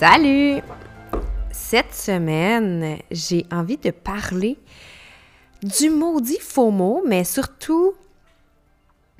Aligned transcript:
Salut! 0.00 0.62
Cette 1.50 1.92
semaine, 1.92 2.96
j'ai 3.10 3.44
envie 3.52 3.76
de 3.76 3.90
parler 3.90 4.56
du 5.62 5.90
maudit 5.90 6.38
faux 6.40 6.70
mot, 6.70 7.02
mais 7.06 7.22
surtout 7.22 7.92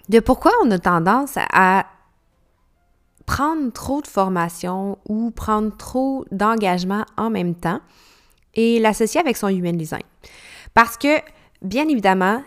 de 0.09 0.21
pourquoi 0.21 0.53
on 0.65 0.71
a 0.71 0.79
tendance 0.79 1.35
à 1.37 1.85
prendre 3.27 3.71
trop 3.73 4.01
de 4.01 4.07
formation 4.07 4.97
ou 5.07 5.31
prendre 5.31 5.77
trop 5.77 6.25
d'engagement 6.33 7.05
en 7.19 7.29
même 7.29 7.55
temps 7.55 7.83
et 8.55 8.79
l'associer 8.79 9.21
avec 9.21 9.37
son 9.37 9.49
human 9.49 9.77
design. 9.77 10.05
Parce 10.73 10.97
que, 10.97 11.19
bien 11.61 11.89
évidemment, 11.89 12.43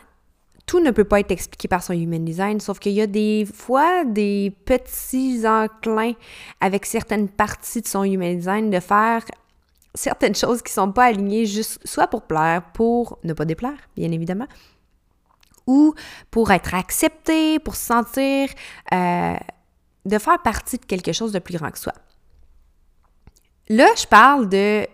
tout 0.66 0.80
ne 0.80 0.92
peut 0.92 1.04
pas 1.04 1.20
être 1.20 1.32
expliqué 1.32 1.68
par 1.68 1.84
son 1.84 1.94
human 1.94 2.24
design, 2.24 2.60
sauf 2.60 2.80
qu'il 2.80 2.94
y 2.94 3.02
a 3.02 3.08
des 3.08 3.46
fois 3.46 4.06
des 4.06 4.54
petits 4.66 5.46
enclins 5.46 6.14
avec 6.62 6.86
certaines 6.86 7.28
parties 7.28 7.82
de 7.82 7.88
son 7.88 8.04
human 8.04 8.38
design 8.38 8.70
de 8.70 8.80
faire 8.80 9.24
certaines 9.94 10.36
choses 10.36 10.62
qui 10.62 10.72
sont 10.72 10.92
pas 10.92 11.06
alignées 11.06 11.46
juste 11.46 11.80
soit 11.86 12.08
pour 12.08 12.24
plaire, 12.24 12.64
pour 12.74 13.20
ne 13.24 13.34
pas 13.34 13.46
déplaire, 13.46 13.78
bien 13.96 14.12
évidemment, 14.12 14.48
ou 15.68 15.94
pour 16.32 16.52
être 16.52 16.74
accepté, 16.74 17.60
pour 17.60 17.76
se 17.76 17.86
sentir 17.86 18.50
euh, 18.94 19.36
de 20.06 20.18
faire 20.18 20.42
partie 20.42 20.78
de 20.78 20.86
quelque 20.86 21.14
chose 21.14 21.32
de 21.32 21.40
plus 21.40 21.58
grand 21.58 21.72
que 21.72 21.80
soi. 21.80 21.94
Là, 23.70 23.88
je 23.98 24.06
parle 24.08 24.50
de 24.50 24.88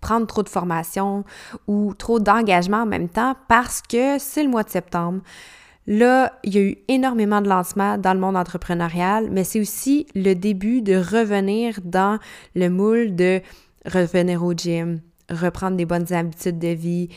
prendre 0.00 0.26
trop 0.26 0.42
de 0.42 0.48
formation 0.48 1.24
ou 1.66 1.94
trop 1.94 2.20
d'engagement 2.20 2.82
en 2.82 2.86
même 2.86 3.08
temps 3.08 3.34
parce 3.48 3.82
que 3.82 4.18
c'est 4.18 4.42
le 4.42 4.48
mois 4.48 4.62
de 4.62 4.70
septembre. 4.70 5.20
Là, 5.86 6.38
il 6.44 6.54
y 6.54 6.58
a 6.58 6.60
eu 6.60 6.76
énormément 6.88 7.40
de 7.40 7.48
lancements 7.48 7.96
dans 7.96 8.12
le 8.12 8.20
monde 8.20 8.36
entrepreneurial, 8.36 9.30
mais 9.30 9.42
c'est 9.42 9.58
aussi 9.58 10.06
le 10.14 10.34
début 10.34 10.82
de 10.82 10.96
revenir 10.96 11.80
dans 11.82 12.18
le 12.54 12.68
moule 12.68 13.16
de 13.16 13.40
revenir 13.86 14.44
au 14.44 14.52
gym, 14.52 15.00
reprendre 15.30 15.78
des 15.78 15.86
bonnes 15.86 16.12
habitudes 16.12 16.58
de 16.58 16.68
vie, 16.68 17.08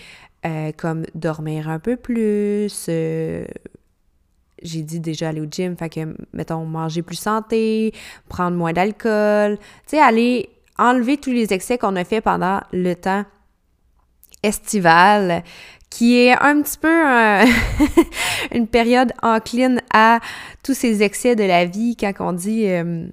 euh, 0.45 0.71
comme 0.77 1.03
dormir 1.15 1.69
un 1.69 1.79
peu 1.79 1.97
plus. 1.97 2.85
Euh, 2.87 3.43
j'ai 4.63 4.83
dit 4.83 5.01
déjà 5.01 5.29
aller 5.29 5.41
au 5.41 5.47
gym, 5.49 5.75
fait 5.75 5.89
que, 5.89 6.15
mettons, 6.31 6.63
manger 6.65 7.01
plus 7.01 7.17
santé, 7.17 7.93
prendre 8.29 8.55
moins 8.55 8.71
d'alcool, 8.73 9.57
tu 9.57 9.65
sais, 9.87 9.99
aller 9.99 10.49
enlever 10.77 11.17
tous 11.17 11.31
les 11.31 11.53
excès 11.53 11.77
qu'on 11.77 11.95
a 11.95 12.03
fait 12.03 12.21
pendant 12.21 12.61
le 12.71 12.93
temps 12.95 13.25
estival, 14.43 15.43
qui 15.89 16.17
est 16.17 16.31
un 16.31 16.61
petit 16.61 16.77
peu 16.77 17.03
une 18.55 18.67
période 18.67 19.11
encline 19.21 19.81
à 19.93 20.19
tous 20.63 20.73
ces 20.73 21.03
excès 21.03 21.35
de 21.35 21.43
la 21.43 21.65
vie 21.65 21.95
quand 21.95 22.13
on 22.19 22.33
dit 22.33 22.67
euh, 22.67 23.05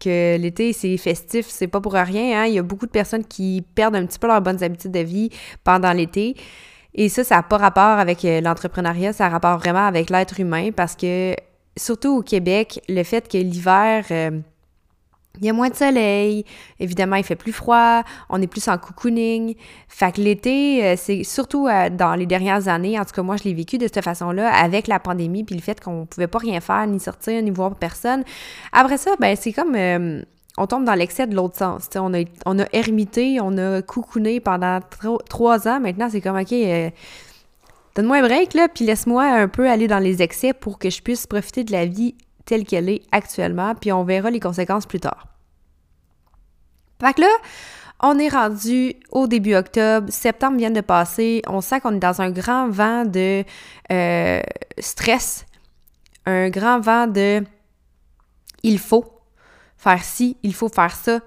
que 0.00 0.36
l'été 0.36 0.72
c'est 0.72 0.96
festif, 0.96 1.46
c'est 1.48 1.68
pas 1.68 1.80
pour 1.80 1.92
rien. 1.92 2.40
Hein? 2.40 2.46
Il 2.46 2.54
y 2.54 2.58
a 2.58 2.62
beaucoup 2.62 2.86
de 2.86 2.90
personnes 2.90 3.24
qui 3.24 3.64
perdent 3.74 3.96
un 3.96 4.04
petit 4.04 4.18
peu 4.18 4.26
leurs 4.26 4.42
bonnes 4.42 4.62
habitudes 4.62 4.92
de 4.92 5.00
vie 5.00 5.30
pendant 5.62 5.92
l'été. 5.92 6.36
Et 6.94 7.08
ça, 7.08 7.22
ça 7.22 7.36
n'a 7.36 7.42
pas 7.42 7.58
rapport 7.58 7.98
avec 7.98 8.24
euh, 8.24 8.40
l'entrepreneuriat, 8.40 9.12
ça 9.12 9.26
a 9.26 9.28
rapport 9.28 9.58
vraiment 9.58 9.86
avec 9.86 10.10
l'être 10.10 10.40
humain 10.40 10.70
parce 10.72 10.96
que, 10.96 11.36
surtout 11.76 12.18
au 12.18 12.22
Québec, 12.22 12.80
le 12.88 13.04
fait 13.04 13.28
que 13.28 13.38
l'hiver, 13.38 14.04
euh, 14.10 14.40
il 15.38 15.46
y 15.46 15.48
a 15.48 15.52
moins 15.52 15.68
de 15.68 15.74
soleil, 15.74 16.44
évidemment, 16.80 17.16
il 17.16 17.24
fait 17.24 17.36
plus 17.36 17.52
froid, 17.52 18.02
on 18.28 18.42
est 18.42 18.46
plus 18.46 18.66
en 18.68 18.78
cocooning. 18.78 19.54
Fait 19.88 20.12
que 20.12 20.20
l'été, 20.20 20.84
euh, 20.84 20.94
c'est 20.96 21.24
surtout 21.24 21.68
dans 21.92 22.14
les 22.14 22.26
dernières 22.26 22.68
années, 22.68 22.98
en 22.98 23.04
tout 23.04 23.12
cas, 23.14 23.22
moi, 23.22 23.36
je 23.36 23.44
l'ai 23.44 23.54
vécu 23.54 23.78
de 23.78 23.86
cette 23.86 24.04
façon-là, 24.04 24.52
avec 24.52 24.86
la 24.88 24.98
pandémie, 24.98 25.44
puis 25.44 25.54
le 25.54 25.62
fait 25.62 25.80
qu'on 25.80 26.06
pouvait 26.06 26.26
pas 26.26 26.38
rien 26.38 26.60
faire, 26.60 26.86
ni 26.86 27.00
sortir, 27.00 27.42
ni 27.42 27.50
voir 27.50 27.74
personne. 27.76 28.24
Après 28.72 28.98
ça, 28.98 29.12
ben, 29.18 29.36
c'est 29.36 29.52
comme 29.52 29.76
on 30.60 30.66
tombe 30.66 30.84
dans 30.84 30.94
l'excès 30.94 31.26
de 31.26 31.34
l'autre 31.34 31.56
sens. 31.56 31.88
on 31.94 32.12
a, 32.12 32.24
on 32.44 32.58
a 32.58 32.66
ermité, 32.72 33.38
on 33.40 33.56
a 33.56 33.82
coucouné 33.82 34.40
pendant 34.40 34.80
trois 35.28 35.68
ans. 35.68 35.80
Maintenant, 35.80 36.08
c'est 36.10 36.20
comme, 36.20 36.36
OK, 36.36 36.52
euh, 36.52 36.90
donne-moi 37.94 38.18
un 38.18 38.22
break, 38.22 38.54
là, 38.54 38.68
puis 38.68 38.84
laisse-moi 38.84 39.24
un 39.24 39.48
peu 39.48 39.68
aller 39.68 39.88
dans 39.88 39.98
les 39.98 40.22
excès 40.22 40.52
pour 40.52 40.78
que 40.78 40.90
je 40.90 41.00
puisse 41.02 41.26
profiter 41.26 41.64
de 41.64 41.72
la 41.72 41.86
vie 41.86 42.14
telle 42.50 42.64
qu'elle 42.64 42.88
est 42.88 43.02
actuellement, 43.12 43.76
puis 43.76 43.92
on 43.92 44.02
verra 44.02 44.28
les 44.28 44.40
conséquences 44.40 44.84
plus 44.84 44.98
tard. 44.98 45.28
Fait 47.00 47.14
que 47.14 47.20
là, 47.20 47.28
on 48.02 48.18
est 48.18 48.28
rendu 48.28 48.96
au 49.12 49.28
début 49.28 49.54
octobre, 49.54 50.10
septembre 50.10 50.58
vient 50.58 50.72
de 50.72 50.80
passer, 50.80 51.42
on 51.46 51.60
sent 51.60 51.80
qu'on 51.80 51.94
est 51.94 52.00
dans 52.00 52.20
un 52.20 52.30
grand 52.32 52.68
vent 52.68 53.04
de 53.04 53.44
euh, 53.92 54.40
stress, 54.80 55.46
un 56.26 56.50
grand 56.50 56.80
vent 56.80 57.06
de 57.06 57.44
il 58.64 58.80
faut, 58.80 59.04
faire 59.76 60.02
ci, 60.02 60.36
il 60.42 60.52
faut 60.52 60.68
faire 60.68 60.94
ça. 60.96 61.20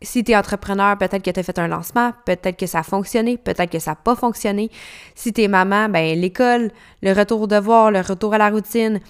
Si 0.00 0.24
tu 0.24 0.32
es 0.32 0.36
entrepreneur, 0.36 0.96
peut-être 0.96 1.22
que 1.22 1.30
tu 1.30 1.40
as 1.40 1.42
fait 1.42 1.58
un 1.58 1.68
lancement, 1.68 2.14
peut-être 2.24 2.56
que 2.56 2.66
ça 2.66 2.78
a 2.78 2.82
fonctionné, 2.82 3.36
peut-être 3.36 3.70
que 3.70 3.78
ça 3.78 3.90
n'a 3.90 3.96
pas 3.96 4.16
fonctionné. 4.16 4.70
Si 5.14 5.34
tu 5.34 5.42
es 5.42 5.48
maman, 5.48 5.90
ben 5.90 6.18
l'école, 6.18 6.70
le 7.02 7.12
retour 7.12 7.42
au 7.42 7.46
devoir, 7.46 7.90
le 7.90 8.00
retour 8.00 8.32
à 8.32 8.38
la 8.38 8.48
routine, 8.48 9.00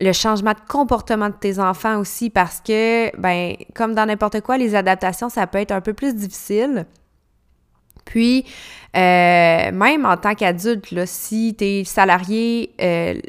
le 0.00 0.12
changement 0.12 0.52
de 0.52 0.60
comportement 0.68 1.28
de 1.28 1.34
tes 1.34 1.58
enfants 1.58 1.98
aussi 1.98 2.28
parce 2.30 2.60
que 2.60 3.14
ben 3.18 3.56
comme 3.74 3.94
dans 3.94 4.06
n'importe 4.06 4.40
quoi, 4.42 4.58
les 4.58 4.74
adaptations, 4.74 5.28
ça 5.28 5.46
peut 5.46 5.58
être 5.58 5.72
un 5.72 5.80
peu 5.80 5.94
plus 5.94 6.14
difficile. 6.14 6.86
Puis, 8.04 8.44
euh, 8.96 9.72
même 9.72 10.06
en 10.06 10.16
tant 10.16 10.34
qu'adulte, 10.34 10.86
si 11.06 11.54
tu 11.58 11.64
es 11.64 11.84
salarié, 11.84 12.72
euh, 12.80 13.20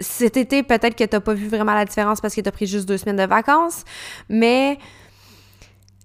cet 0.00 0.36
été, 0.36 0.62
peut-être 0.62 0.96
que 0.96 1.04
tu 1.04 1.20
pas 1.20 1.34
vu 1.34 1.48
vraiment 1.48 1.74
la 1.74 1.84
différence 1.84 2.20
parce 2.20 2.34
que 2.34 2.40
tu 2.40 2.48
as 2.48 2.52
pris 2.52 2.66
juste 2.66 2.88
deux 2.88 2.96
semaines 2.96 3.16
de 3.16 3.26
vacances, 3.26 3.84
mais 4.28 4.78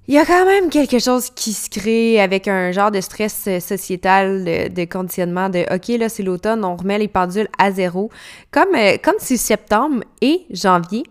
il 0.08 0.14
y 0.14 0.18
a 0.18 0.26
quand 0.26 0.46
même 0.46 0.70
quelque 0.70 1.00
chose 1.00 1.30
qui 1.30 1.54
se 1.54 1.70
crée 1.70 2.20
avec 2.20 2.48
un 2.48 2.72
genre 2.72 2.92
de 2.92 3.00
stress 3.00 3.46
euh, 3.48 3.60
sociétal, 3.60 4.44
de, 4.44 4.86
conditionnement, 4.86 5.50
de 5.50 5.66
OK, 5.74 5.88
là, 6.00 6.10
c'est 6.10 6.24
l'automne, 6.24 6.66
on 6.66 6.76
remet 6.76 6.98
les 6.98 7.08
pendules 7.08 7.48
à 7.58 7.72
zéro. 7.72 8.10
Comme, 8.52 8.76
euh, 8.76 8.98
comme 9.02 9.16
si 9.20 9.38
septembre 9.38 10.04
et 10.22 10.46
janvier 10.50 11.04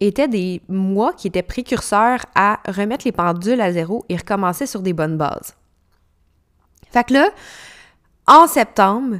étaient 0.00 0.28
des 0.28 0.62
mois 0.68 1.12
qui 1.12 1.28
étaient 1.28 1.42
précurseurs 1.42 2.20
à 2.34 2.60
remettre 2.66 3.04
les 3.04 3.12
pendules 3.12 3.60
à 3.60 3.72
zéro 3.72 4.04
et 4.08 4.16
recommencer 4.16 4.66
sur 4.66 4.80
des 4.80 4.92
bonnes 4.92 5.16
bases. 5.16 5.54
Fait 6.90 7.04
que 7.04 7.14
là, 7.14 7.30
en 8.26 8.46
septembre, 8.46 9.16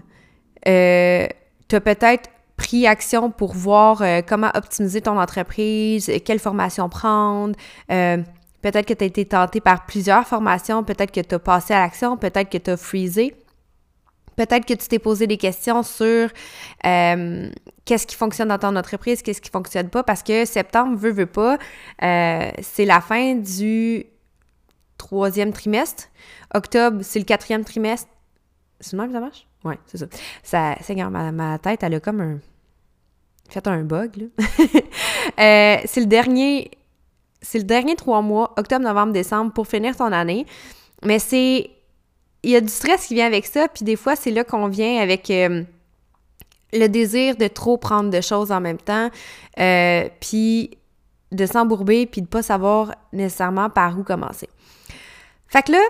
euh, 0.66 1.26
tu 1.68 1.76
as 1.76 1.80
peut-être 1.80 2.30
pris 2.56 2.86
action 2.86 3.30
pour 3.30 3.54
voir 3.54 4.02
euh, 4.02 4.22
comment 4.26 4.50
optimiser 4.54 5.00
ton 5.00 5.18
entreprise, 5.18 6.10
quelle 6.24 6.38
formation 6.38 6.88
prendre. 6.88 7.54
Euh, 8.64 8.70
peut-être 8.70 8.86
que 8.86 8.94
tu 8.94 9.04
as 9.04 9.06
été 9.06 9.24
tenté 9.24 9.60
par 9.60 9.86
plusieurs 9.86 10.26
formations, 10.26 10.84
peut-être 10.84 11.12
que 11.12 11.20
tu 11.20 11.34
as 11.34 11.38
passé 11.38 11.74
à 11.74 11.80
l'action, 11.80 12.16
peut-être 12.16 12.50
que 12.50 12.58
tu 12.58 12.70
as 12.70 12.76
freezé. 12.76 13.34
Peut-être 14.36 14.66
que 14.66 14.74
tu 14.74 14.88
t'es 14.88 14.98
posé 14.98 15.28
des 15.28 15.36
questions 15.36 15.84
sur 15.84 16.28
euh, 16.86 17.50
qu'est-ce 17.84 18.06
qui 18.06 18.16
fonctionne 18.16 18.48
dans 18.48 18.58
ton 18.58 18.74
entreprise, 18.74 19.22
qu'est-ce 19.22 19.40
qui 19.40 19.50
fonctionne 19.50 19.90
pas, 19.90 20.02
parce 20.02 20.24
que 20.24 20.44
septembre, 20.44 20.96
veut, 20.96 21.12
veut 21.12 21.26
pas, 21.26 21.56
c'est 22.00 22.84
la 22.84 23.00
fin 23.00 23.36
du 23.36 24.06
troisième 24.98 25.52
trimestre. 25.52 26.04
Octobre, 26.52 26.98
c'est 27.02 27.20
le 27.20 27.24
quatrième 27.24 27.64
trimestre. 27.64 28.08
C'est 28.80 28.96
le 28.96 29.02
même 29.02 29.12
ça 29.12 29.20
marche? 29.20 29.46
Ouais, 29.64 29.78
c'est 29.86 29.98
ça. 29.98 30.06
Ça, 30.42 30.76
Seigneur, 30.82 31.10
ma, 31.10 31.32
ma 31.32 31.58
tête, 31.58 31.82
elle 31.82 31.94
a 31.94 32.00
comme 32.00 32.20
un. 32.20 32.38
fait 33.48 33.66
un 33.66 33.82
bug, 33.82 34.16
là. 34.16 34.26
Euh, 35.40 35.78
c'est 35.86 36.00
le 36.00 36.06
dernier... 36.06 36.70
C'est 37.44 37.58
le 37.58 37.64
dernier 37.64 37.94
trois 37.94 38.22
mois, 38.22 38.52
octobre, 38.56 38.84
novembre, 38.84 39.12
décembre, 39.12 39.52
pour 39.52 39.68
finir 39.68 39.96
ton 39.96 40.10
année. 40.12 40.46
Mais 41.04 41.20
c'est... 41.20 41.70
Il 42.42 42.50
y 42.50 42.56
a 42.56 42.60
du 42.60 42.68
stress 42.68 43.06
qui 43.06 43.14
vient 43.14 43.26
avec 43.26 43.46
ça, 43.46 43.68
puis 43.68 43.84
des 43.84 43.96
fois, 43.96 44.16
c'est 44.16 44.32
là 44.32 44.42
qu'on 44.42 44.68
vient 44.68 45.00
avec... 45.00 45.30
Euh, 45.30 45.62
le 46.74 46.88
désir 46.88 47.36
de 47.36 47.46
trop 47.46 47.76
prendre 47.76 48.10
de 48.10 48.20
choses 48.20 48.52
en 48.52 48.60
même 48.60 48.78
temps, 48.78 49.10
euh, 49.58 50.08
puis 50.20 50.76
de 51.32 51.46
s'embourber, 51.46 52.06
puis 52.06 52.22
de 52.22 52.26
pas 52.26 52.42
savoir 52.42 52.94
nécessairement 53.12 53.70
par 53.70 53.98
où 53.98 54.02
commencer. 54.02 54.48
Fait 55.48 55.62
que 55.62 55.72
là, 55.72 55.80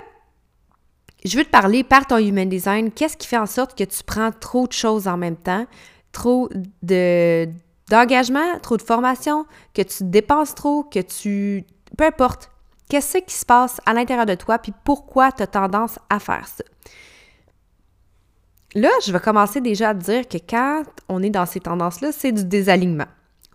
je 1.25 1.37
veux 1.37 1.45
te 1.45 1.51
parler 1.51 1.85
par 1.85 2.07
ton 2.07 2.19
human 2.19 2.49
design, 2.49 2.91
qu'est-ce 2.91 3.17
qui 3.17 3.27
fait 3.27 3.39
en 3.39 3.47
sorte 3.47 3.77
que 3.77 3.85
tu 3.85 4.03
prends 4.05 4.31
trop 4.31 4.67
de 4.67 4.73
choses 4.73 5.09
en 5.09 5.17
même 5.17 5.37
temps, 5.37 5.67
trop 6.13 6.49
de 6.83 7.49
d'engagement, 7.89 8.59
trop 8.61 8.77
de 8.77 8.83
formation, 8.83 9.47
que 9.75 9.83
tu 9.83 10.05
dépenses 10.05 10.55
trop, 10.55 10.85
que 10.85 11.01
tu... 11.01 11.65
Peu 11.97 12.05
importe. 12.05 12.51
Qu'est-ce 12.89 13.19
qui 13.19 13.35
se 13.35 13.47
passe 13.47 13.81
à 13.87 13.95
l'intérieur 13.95 14.27
de 14.27 14.35
toi, 14.35 14.59
puis 14.59 14.73
pourquoi 14.85 15.33
tu 15.33 15.43
as 15.43 15.47
tendance 15.47 15.99
à 16.11 16.19
faire 16.19 16.47
ça? 16.47 16.65
Là, 18.75 18.91
je 19.07 19.13
vais 19.13 19.21
commencer 19.21 19.61
déjà 19.61 19.91
à 19.91 19.95
te 19.95 20.03
dire 20.03 20.29
que 20.29 20.39
quand 20.39 20.83
on 21.09 21.23
est 21.23 21.31
dans 21.31 21.47
ces 21.47 21.61
tendances-là, 21.61 22.11
c'est 22.13 22.33
du 22.33 22.45
désalignement. 22.45 23.07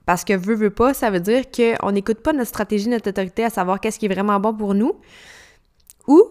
Parce 0.05 0.23
que 0.23 0.33
veut, 0.33 0.55
veut 0.55 0.69
pas, 0.69 0.93
ça 0.93 1.11
veut 1.11 1.19
dire 1.19 1.43
qu'on 1.51 1.91
n'écoute 1.91 2.21
pas 2.21 2.33
notre 2.33 2.49
stratégie, 2.49 2.89
notre 2.89 3.09
autorité 3.09 3.43
à 3.43 3.49
savoir 3.49 3.79
qu'est-ce 3.79 3.99
qui 3.99 4.05
est 4.05 4.13
vraiment 4.13 4.39
bon 4.39 4.53
pour 4.53 4.73
nous. 4.73 4.93
Ou 6.07 6.23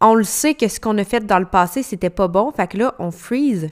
on 0.00 0.14
le 0.14 0.24
sait 0.24 0.54
que 0.54 0.68
ce 0.68 0.78
qu'on 0.78 0.98
a 0.98 1.04
fait 1.04 1.26
dans 1.26 1.38
le 1.38 1.46
passé, 1.46 1.82
c'était 1.82 2.10
pas 2.10 2.28
bon, 2.28 2.52
fait 2.52 2.68
que 2.68 2.76
là, 2.76 2.94
on 2.98 3.10
freeze. 3.10 3.70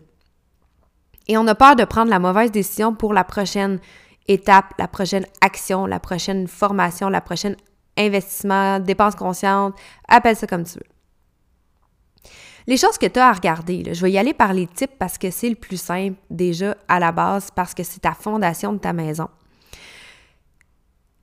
Et 1.31 1.39
on 1.39 1.47
a 1.47 1.55
peur 1.55 1.77
de 1.77 1.85
prendre 1.85 2.11
la 2.11 2.19
mauvaise 2.19 2.51
décision 2.51 2.93
pour 2.93 3.15
la 3.15 3.23
prochaine 3.23 3.79
étape, 4.27 4.75
la 4.81 4.89
prochaine 4.89 5.25
action, 5.41 5.87
la 5.87 6.01
prochaine 6.01 6.49
formation, 6.49 7.09
la 7.09 7.21
prochaine 7.21 7.55
investissement, 7.97 8.81
dépense 8.81 9.15
consciente, 9.15 9.77
appelle 10.09 10.35
ça 10.35 10.49
comme 10.49 10.65
tu 10.65 10.75
veux. 10.75 12.31
Les 12.67 12.77
choses 12.77 12.99
que 12.99 13.07
tu 13.07 13.21
as 13.21 13.29
à 13.29 13.33
regarder, 13.33 13.95
je 13.95 14.03
vais 14.03 14.11
y 14.11 14.19
aller 14.19 14.35
par 14.35 14.53
les 14.53 14.67
types 14.67 14.99
parce 14.99 15.19
que 15.19 15.31
c'est 15.31 15.49
le 15.49 15.55
plus 15.55 15.81
simple 15.81 16.19
déjà 16.31 16.77
à 16.89 16.99
la 16.99 17.13
base, 17.13 17.53
parce 17.53 17.75
que 17.75 17.85
c'est 17.85 18.01
ta 18.01 18.15
fondation 18.15 18.73
de 18.73 18.79
ta 18.79 18.93
maison. 18.93 19.29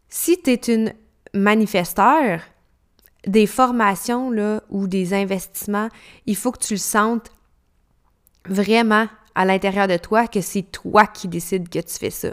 Si 0.07 0.41
tu 0.41 0.51
es 0.51 0.73
une 0.73 0.93
manifesteur, 1.33 2.39
des 3.25 3.45
formations 3.45 4.31
ou 4.69 4.87
des 4.87 5.13
investissements, 5.13 5.89
il 6.25 6.37
faut 6.37 6.53
que 6.53 6.63
tu 6.63 6.75
le 6.75 6.79
sentes 6.79 7.29
vraiment 8.45 9.07
à 9.37 9.45
l'intérieur 9.45 9.87
de 9.87 9.97
toi 9.97 10.27
que 10.27 10.41
c'est 10.41 10.63
toi 10.63 11.05
qui 11.05 11.27
décides 11.27 11.69
que 11.69 11.79
tu 11.79 11.93
fais 11.93 12.09
ça. 12.09 12.29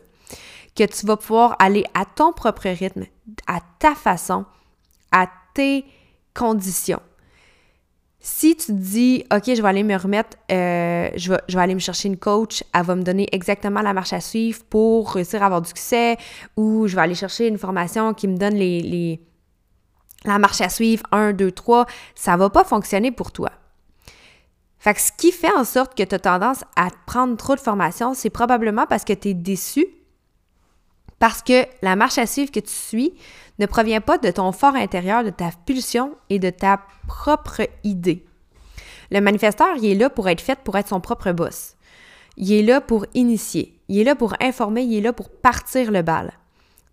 Que 0.74 0.84
tu 0.84 1.06
vas 1.06 1.16
pouvoir 1.16 1.54
aller 1.58 1.84
à 1.94 2.04
ton 2.06 2.32
propre 2.32 2.68
rythme, 2.68 3.04
à 3.46 3.60
ta 3.78 3.94
façon, 3.94 4.46
à 5.12 5.28
tes 5.52 5.84
conditions. 6.32 7.00
Si 8.18 8.56
tu 8.56 8.68
te 8.68 8.72
dis, 8.72 9.24
OK, 9.30 9.54
je 9.54 9.60
vais 9.60 9.68
aller 9.68 9.82
me 9.82 9.96
remettre, 9.96 10.38
euh, 10.50 11.10
je, 11.14 11.30
vais, 11.30 11.60
aller 11.60 11.74
me 11.74 11.78
chercher 11.78 12.08
une 12.08 12.16
coach, 12.16 12.64
elle 12.72 12.82
va 12.82 12.96
me 12.96 13.02
donner 13.02 13.28
exactement 13.32 13.82
la 13.82 13.92
marche 13.92 14.14
à 14.14 14.20
suivre 14.20 14.64
pour 14.70 15.12
réussir 15.12 15.42
à 15.42 15.46
avoir 15.46 15.60
du 15.60 15.68
succès, 15.68 16.16
ou 16.56 16.88
je 16.88 16.96
vais 16.96 17.02
aller 17.02 17.14
chercher 17.14 17.48
une 17.48 17.58
formation 17.58 18.14
qui 18.14 18.26
me 18.26 18.38
donne 18.38 18.54
les, 18.54 19.20
la 20.24 20.38
marche 20.38 20.62
à 20.62 20.70
suivre, 20.70 21.02
1, 21.12 21.34
2, 21.34 21.52
3, 21.52 21.84
ça 22.14 22.38
va 22.38 22.48
pas 22.48 22.64
fonctionner 22.64 23.12
pour 23.12 23.30
toi. 23.30 23.50
Fait 24.84 24.92
que 24.92 25.00
ce 25.00 25.12
qui 25.16 25.32
fait 25.32 25.50
en 25.50 25.64
sorte 25.64 25.96
que 25.96 26.02
tu 26.02 26.14
as 26.14 26.18
tendance 26.18 26.62
à 26.76 26.88
prendre 27.06 27.38
trop 27.38 27.54
de 27.54 27.60
formation, 27.60 28.12
c'est 28.12 28.28
probablement 28.28 28.84
parce 28.84 29.02
que 29.02 29.14
tu 29.14 29.28
es 29.28 29.34
déçu, 29.34 29.86
parce 31.18 31.40
que 31.40 31.64
la 31.80 31.96
marche 31.96 32.18
à 32.18 32.26
suivre 32.26 32.50
que 32.50 32.60
tu 32.60 32.70
suis 32.70 33.14
ne 33.58 33.64
provient 33.64 34.02
pas 34.02 34.18
de 34.18 34.30
ton 34.30 34.52
fort 34.52 34.74
intérieur, 34.74 35.24
de 35.24 35.30
ta 35.30 35.52
pulsion 35.64 36.14
et 36.28 36.38
de 36.38 36.50
ta 36.50 36.82
propre 37.08 37.62
idée. 37.82 38.26
Le 39.10 39.22
manifesteur, 39.22 39.74
il 39.78 39.86
est 39.86 39.94
là 39.94 40.10
pour 40.10 40.28
être 40.28 40.42
fait, 40.42 40.58
pour 40.62 40.76
être 40.76 40.88
son 40.88 41.00
propre 41.00 41.32
boss. 41.32 41.76
Il 42.36 42.52
est 42.52 42.62
là 42.62 42.82
pour 42.82 43.06
initier. 43.14 43.80
Il 43.88 44.00
est 44.00 44.04
là 44.04 44.14
pour 44.14 44.34
informer. 44.38 44.82
Il 44.82 44.98
est 44.98 45.00
là 45.00 45.14
pour 45.14 45.30
partir 45.30 45.92
le 45.92 46.02
bal. 46.02 46.34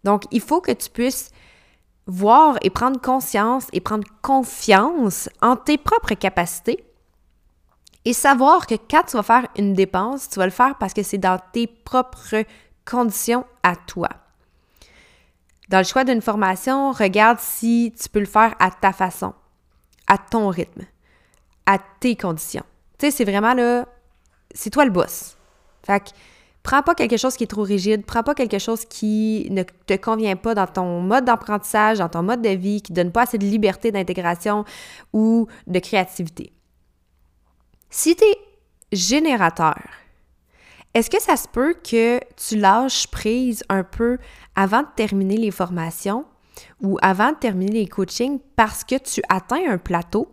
Donc, 0.05 0.23
il 0.31 0.39
faut 0.39 0.61
que 0.61 0.71
tu 0.71 0.89
puisses 0.89 1.29
voir 2.07 2.57
et 2.61 2.69
prendre 2.69 3.01
conscience 3.01 3.67
et 3.73 3.81
prendre 3.81 4.07
confiance 4.21 5.27
en 5.41 5.57
tes 5.57 5.77
propres 5.77 6.13
capacités 6.13 6.85
et 8.05 8.13
savoir 8.13 8.67
que 8.67 8.75
quand 8.75 9.03
tu 9.03 9.17
vas 9.17 9.23
faire 9.23 9.47
une 9.57 9.73
dépense, 9.73 10.29
tu 10.29 10.39
vas 10.39 10.45
le 10.45 10.51
faire 10.51 10.77
parce 10.77 10.93
que 10.93 11.03
c'est 11.03 11.17
dans 11.17 11.39
tes 11.51 11.67
propres 11.67 12.43
conditions 12.85 13.45
à 13.63 13.75
toi. 13.75 14.09
Dans 15.69 15.77
le 15.77 15.83
choix 15.83 16.03
d'une 16.03 16.21
formation, 16.21 16.91
regarde 16.91 17.39
si 17.39 17.93
tu 17.99 18.09
peux 18.09 18.19
le 18.19 18.25
faire 18.25 18.55
à 18.59 18.71
ta 18.71 18.91
façon, 18.91 19.33
à 20.07 20.17
ton 20.17 20.49
rythme, 20.49 20.83
à 21.65 21.77
tes 21.99 22.15
conditions. 22.15 22.65
Tu 22.97 23.05
sais, 23.05 23.11
c'est 23.11 23.23
vraiment 23.23 23.53
là, 23.53 23.85
c'est 24.53 24.69
toi 24.69 24.83
le 24.83 24.91
boss. 24.91 25.37
Fait 25.85 25.99
que 25.99 26.09
prends 26.63 26.81
pas 26.81 26.95
quelque 26.95 27.17
chose 27.17 27.37
qui 27.37 27.43
est 27.43 27.47
trop 27.47 27.63
rigide, 27.63 28.05
prends 28.05 28.23
pas 28.23 28.35
quelque 28.35 28.59
chose 28.59 28.85
qui 28.85 29.47
ne 29.49 29.63
te 29.63 29.95
convient 29.95 30.35
pas 30.35 30.55
dans 30.55 30.67
ton 30.67 31.01
mode 31.01 31.25
d'apprentissage, 31.25 31.99
dans 31.99 32.09
ton 32.09 32.23
mode 32.23 32.41
de 32.41 32.49
vie, 32.49 32.81
qui 32.81 32.93
donne 32.93 33.11
pas 33.11 33.23
assez 33.23 33.37
de 33.37 33.45
liberté 33.45 33.91
d'intégration 33.91 34.65
ou 35.13 35.47
de 35.67 35.79
créativité. 35.79 36.51
Si 37.93 38.15
tu 38.15 38.23
es 38.23 38.37
générateur, 38.93 39.75
est-ce 40.93 41.09
que 41.09 41.21
ça 41.21 41.35
se 41.35 41.49
peut 41.49 41.73
que 41.73 42.21
tu 42.37 42.57
lâches 42.57 43.07
prise 43.07 43.65
un 43.67 43.83
peu 43.83 44.17
avant 44.55 44.83
de 44.83 44.87
terminer 44.95 45.35
les 45.35 45.51
formations 45.51 46.23
ou 46.81 46.97
avant 47.01 47.33
de 47.33 47.37
terminer 47.37 47.73
les 47.73 47.87
coachings 47.87 48.39
parce 48.55 48.85
que 48.85 48.95
tu 48.95 49.21
atteins 49.27 49.69
un 49.69 49.77
plateau 49.77 50.31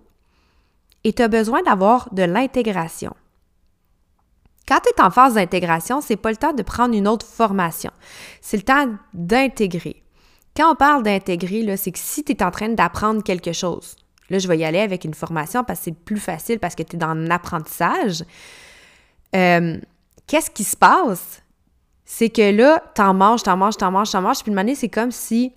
et 1.03 1.13
tu 1.13 1.21
as 1.21 1.27
besoin 1.27 1.61
d'avoir 1.63 2.15
de 2.15 2.23
l'intégration? 2.23 3.13
Quand 4.69 4.79
tu 4.79 4.91
es 4.91 5.03
en 5.03 5.11
phase 5.11 5.35
d'intégration, 5.35 6.01
c'est 6.01 6.17
pas 6.17 6.31
le 6.31 6.37
temps 6.37 6.53
de 6.53 6.63
prendre 6.63 6.95
une 6.95 7.09
autre 7.09 7.27
formation. 7.27 7.91
C'est 8.41 8.59
le 8.59 8.63
temps 8.63 8.87
d'intégrer. 9.15 10.05
Quand 10.57 10.71
on 10.71 10.77
parle 10.77 11.03
d'intégrer, 11.03 11.77
c'est 11.77 11.91
que 11.91 11.99
si 11.99 12.23
tu 12.23 12.33
es 12.33 12.43
en 12.45 12.53
train 12.53 12.69
d'apprendre 12.69 13.25
quelque 13.25 13.53
chose, 13.53 13.97
là, 14.31 14.39
je 14.39 14.49
vais 14.49 14.59
y 14.59 14.65
aller 14.65 14.81
avec 14.81 15.05
une 15.05 15.15
formation 15.15 15.65
parce 15.65 15.81
que 15.81 15.85
c'est 15.87 15.93
plus 15.93 16.21
facile 16.21 16.59
parce 16.59 16.75
que 16.75 16.83
tu 16.83 16.97
es 16.97 16.99
dans 16.99 17.15
l'apprentissage. 17.15 18.25
Euh, 19.35 19.79
qu'est-ce 20.27 20.51
qui 20.51 20.65
se 20.65 20.77
passe? 20.77 21.43
C'est 22.05 22.31
que 22.31 22.51
là, 22.51 22.83
t'en 22.95 23.13
manges, 23.13 23.43
t'en 23.43 23.57
manges, 23.57 23.77
t'en 23.77 23.91
manges, 23.91 24.11
t'en 24.11 24.23
manges, 24.23 24.43
puis 24.43 24.53
une 24.53 24.75
c'est 24.75 24.89
comme 24.89 25.11
si 25.11 25.53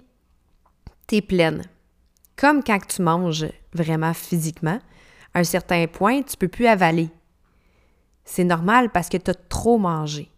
t'es 1.07 1.21
pleine. 1.21 1.63
Comme 2.35 2.63
quand 2.63 2.79
tu 2.87 3.01
manges 3.01 3.45
vraiment 3.73 4.13
physiquement, 4.13 4.79
à 5.33 5.39
un 5.39 5.43
certain 5.43 5.87
point, 5.87 6.21
tu 6.23 6.35
peux 6.35 6.47
plus 6.47 6.67
avaler. 6.67 7.09
C'est 8.25 8.43
normal 8.43 8.89
parce 8.89 9.09
que 9.09 9.17
tu 9.17 9.31
as 9.31 9.35
trop 9.35 9.77
mangé. 9.77 10.29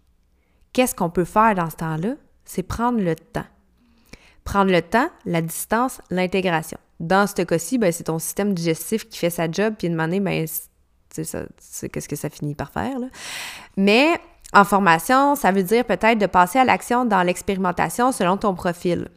Qu'est-ce 0.72 0.96
qu'on 0.96 1.10
peut 1.10 1.26
faire 1.26 1.56
dans 1.56 1.70
ce 1.70 1.76
temps-là? 1.78 2.16
C'est 2.46 2.64
prendre 2.64 3.00
le 3.00 3.16
temps. 3.16 3.46
Prendre 4.44 4.72
le 4.72 4.82
temps, 4.82 5.10
la 5.26 5.42
distance, 5.42 6.02
l'intégration. 6.10 6.78
Dans 7.04 7.28
ce 7.28 7.42
cas-ci, 7.42 7.78
ben, 7.78 7.92
c'est 7.92 8.06
ton 8.06 8.18
système 8.18 8.54
digestif 8.54 9.10
qui 9.10 9.20
fait 9.20 9.30
sa 9.30 9.52
job, 9.52 9.76
puis 9.78 9.90
demander, 9.90 10.22
ben, 10.22 10.48
c'est 11.10 11.90
qu'est-ce 11.90 12.08
que 12.08 12.16
ça 12.16 12.30
finit 12.30 12.56
par 12.56 12.72
faire. 12.72 12.98
Là. 12.98 13.08
Mais 13.76 14.20
en 14.54 14.64
formation, 14.64 15.36
ça 15.36 15.52
veut 15.52 15.64
dire 15.64 15.84
peut-être 15.84 16.18
de 16.18 16.28
passer 16.28 16.60
à 16.60 16.64
l'action 16.64 17.04
dans 17.04 17.22
l'expérimentation 17.24 18.14
selon 18.14 18.38
ton 18.38 18.56
profil. 18.56 19.10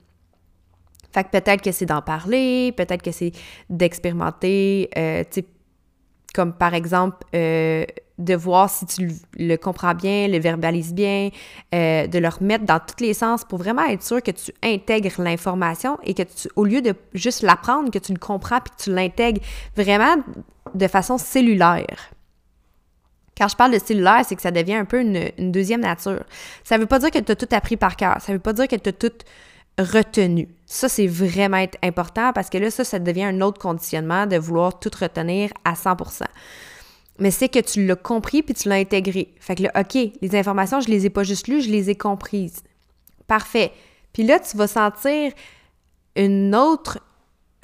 Fait 1.13 1.23
que 1.23 1.31
peut-être 1.31 1.63
que 1.63 1.71
c'est 1.71 1.87
d'en 1.87 2.03
parler, 2.03 2.73
peut-être 2.77 3.03
que 3.03 3.13
c'est 3.13 3.33
d'expérimenter, 3.71 4.91
euh, 4.99 5.23
comme 6.35 6.53
par 6.53 6.75
exemple 6.75 7.25
euh, 7.35 7.85
de 8.19 8.35
voir 8.35 8.71
si 8.71 8.87
tu 8.87 9.11
le 9.37 9.57
comprends 9.57 9.95
bien, 9.95 10.29
le 10.29 10.39
verbalises 10.39 10.95
bien, 10.95 11.31
euh, 11.75 12.07
de 12.07 12.19
le 12.19 12.29
remettre 12.29 12.65
dans 12.65 12.79
tous 12.79 13.03
les 13.05 13.15
sens 13.15 13.45
pour 13.45 13.59
vraiment 13.59 13.85
être 13.85 14.03
sûr 14.03 14.23
que 14.23 14.31
tu 14.31 14.53
intègres 14.63 15.21
l'information 15.21 15.99
et 16.03 16.15
que 16.15 16.23
tu, 16.23 16.49
au 16.57 16.65
lieu 16.65 16.81
de 16.81 16.95
juste 17.15 17.43
l'apprendre, 17.43 17.91
que 17.91 17.99
tu 17.99 18.13
le 18.13 18.19
comprends 18.19 18.61
puis 18.61 18.73
que 18.77 18.83
tu 18.85 18.95
l'intègres 18.95 19.41
vraiment 19.77 20.17
de 20.75 20.89
façon 20.89 21.19
cellulaire. 21.19 22.11
Quand 23.37 23.49
je 23.49 23.57
parle 23.57 23.73
de 23.73 23.79
cellulaire, 23.79 24.23
c'est 24.27 24.35
que 24.35 24.43
ça 24.43 24.51
devient 24.51 24.75
un 24.75 24.87
peu 24.87 25.01
une, 25.01 25.53
deuxième 25.53 25.83
nature. 25.83 26.25
Ça 26.65 26.77
ne 26.77 26.83
veut 26.83 26.87
pas 26.87 26.99
dire 26.99 27.11
que 27.11 27.19
tu 27.19 27.33
as 27.33 27.37
tout 27.37 27.49
appris 27.51 27.77
par 27.77 27.97
cœur. 27.97 28.17
Ça 28.21 28.33
ne 28.33 28.39
veut 28.39 28.43
pas 28.43 28.55
dire 28.55 28.67
que 28.67 28.77
tu 28.77 28.89
as 28.89 28.93
tout 28.93 29.13
retenu. 29.79 30.49
Ça, 30.65 30.89
c'est 30.89 31.07
vraiment 31.07 31.63
important 31.83 32.33
parce 32.33 32.49
que 32.49 32.57
là, 32.57 32.71
ça, 32.71 32.83
ça 32.83 32.99
devient 32.99 33.25
un 33.25 33.43
autre 33.43 33.61
conditionnement 33.61 34.27
de 34.27 34.37
vouloir 34.37 34.79
tout 34.79 34.91
retenir 34.99 35.51
à 35.67 35.75
100 35.75 35.97
mais 37.19 37.31
c'est 37.31 37.49
que 37.49 37.59
tu 37.59 37.87
l'as 37.87 37.97
compris 37.97 38.43
puis 38.43 38.55
tu 38.55 38.69
l'as 38.69 38.77
intégré. 38.77 39.35
Fait 39.41 39.55
que 39.55 39.65
là, 39.65 39.73
OK, 39.79 39.97
les 40.21 40.37
informations, 40.37 40.81
je 40.81 40.89
les 40.89 41.07
ai 41.07 41.11
pas 41.11 41.23
juste 41.23 41.49
lues, 41.49 41.63
je 41.63 41.71
les 41.71 41.91
ai 41.91 41.95
comprises. 41.95 42.63
Parfait. 43.27 43.73
Puis 44.13 44.23
là, 44.23 44.39
tu 44.39 44.57
vas 44.57 44.67
sentir 44.67 45.33
une 46.15 46.55
autre 46.55 46.99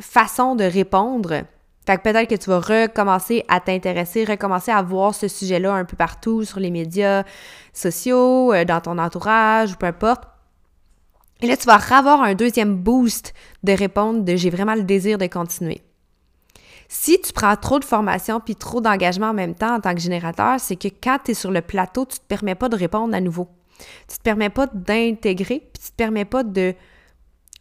façon 0.01 0.55
de 0.55 0.65
répondre. 0.65 1.43
Fait 1.87 1.97
que 1.97 2.03
peut-être 2.03 2.29
que 2.29 2.37
tu 2.37 2.51
vas 2.51 2.61
recommencer 2.61 3.45
à 3.49 3.61
t'intéresser, 3.61 4.25
recommencer 4.25 4.71
à 4.71 4.83
voir 4.83 5.15
ce 5.15 5.29
sujet-là 5.29 5.73
un 5.73 5.85
peu 5.85 5.97
partout 5.97 6.45
sur 6.45 6.61
les 6.61 6.71
médias 6.71 7.25
sociaux, 7.73 8.53
euh, 8.53 8.65
dans 8.65 8.81
ton 8.81 8.99
entourage, 8.99 9.73
ou 9.73 9.77
peu 9.77 9.87
importe. 9.87 10.25
Et 11.41 11.47
là, 11.47 11.57
tu 11.57 11.67
vas 11.67 11.81
avoir 11.97 12.23
un 12.23 12.35
deuxième 12.35 12.77
boost 12.77 13.35
de 13.65 13.73
répondre 13.73 14.23
de 14.23 14.37
j'ai 14.37 14.51
vraiment 14.51 14.77
le 14.77 14.85
désir 14.85 15.19
de 15.19 15.27
continuer. 15.27 15.83
Si 16.95 17.19
tu 17.23 17.33
prends 17.33 17.57
trop 17.57 17.79
de 17.79 17.87
formation 17.87 18.39
puis 18.39 18.55
trop 18.55 18.83
d'engagement 18.83 19.31
en 19.31 19.33
même 19.33 19.55
temps 19.55 19.77
en 19.77 19.81
tant 19.81 19.95
que 19.95 20.01
générateur, 20.01 20.61
c'est 20.61 20.77
que 20.77 20.89
quand 20.89 21.21
tu 21.25 21.31
es 21.31 21.35
sur 21.35 21.51
le 21.51 21.63
plateau, 21.63 22.05
tu 22.05 22.19
te 22.19 22.25
permets 22.25 22.55
pas 22.55 22.69
de 22.69 22.77
répondre 22.77 23.15
à 23.15 23.21
nouveau. 23.23 23.49
Tu 24.09 24.19
te 24.19 24.23
permets 24.23 24.51
pas 24.51 24.67
d'intégrer, 24.67 25.71
puis 25.73 25.83
tu 25.83 25.91
te 25.91 25.97
permets 25.97 26.27
pas 26.27 26.45
de 26.45 26.75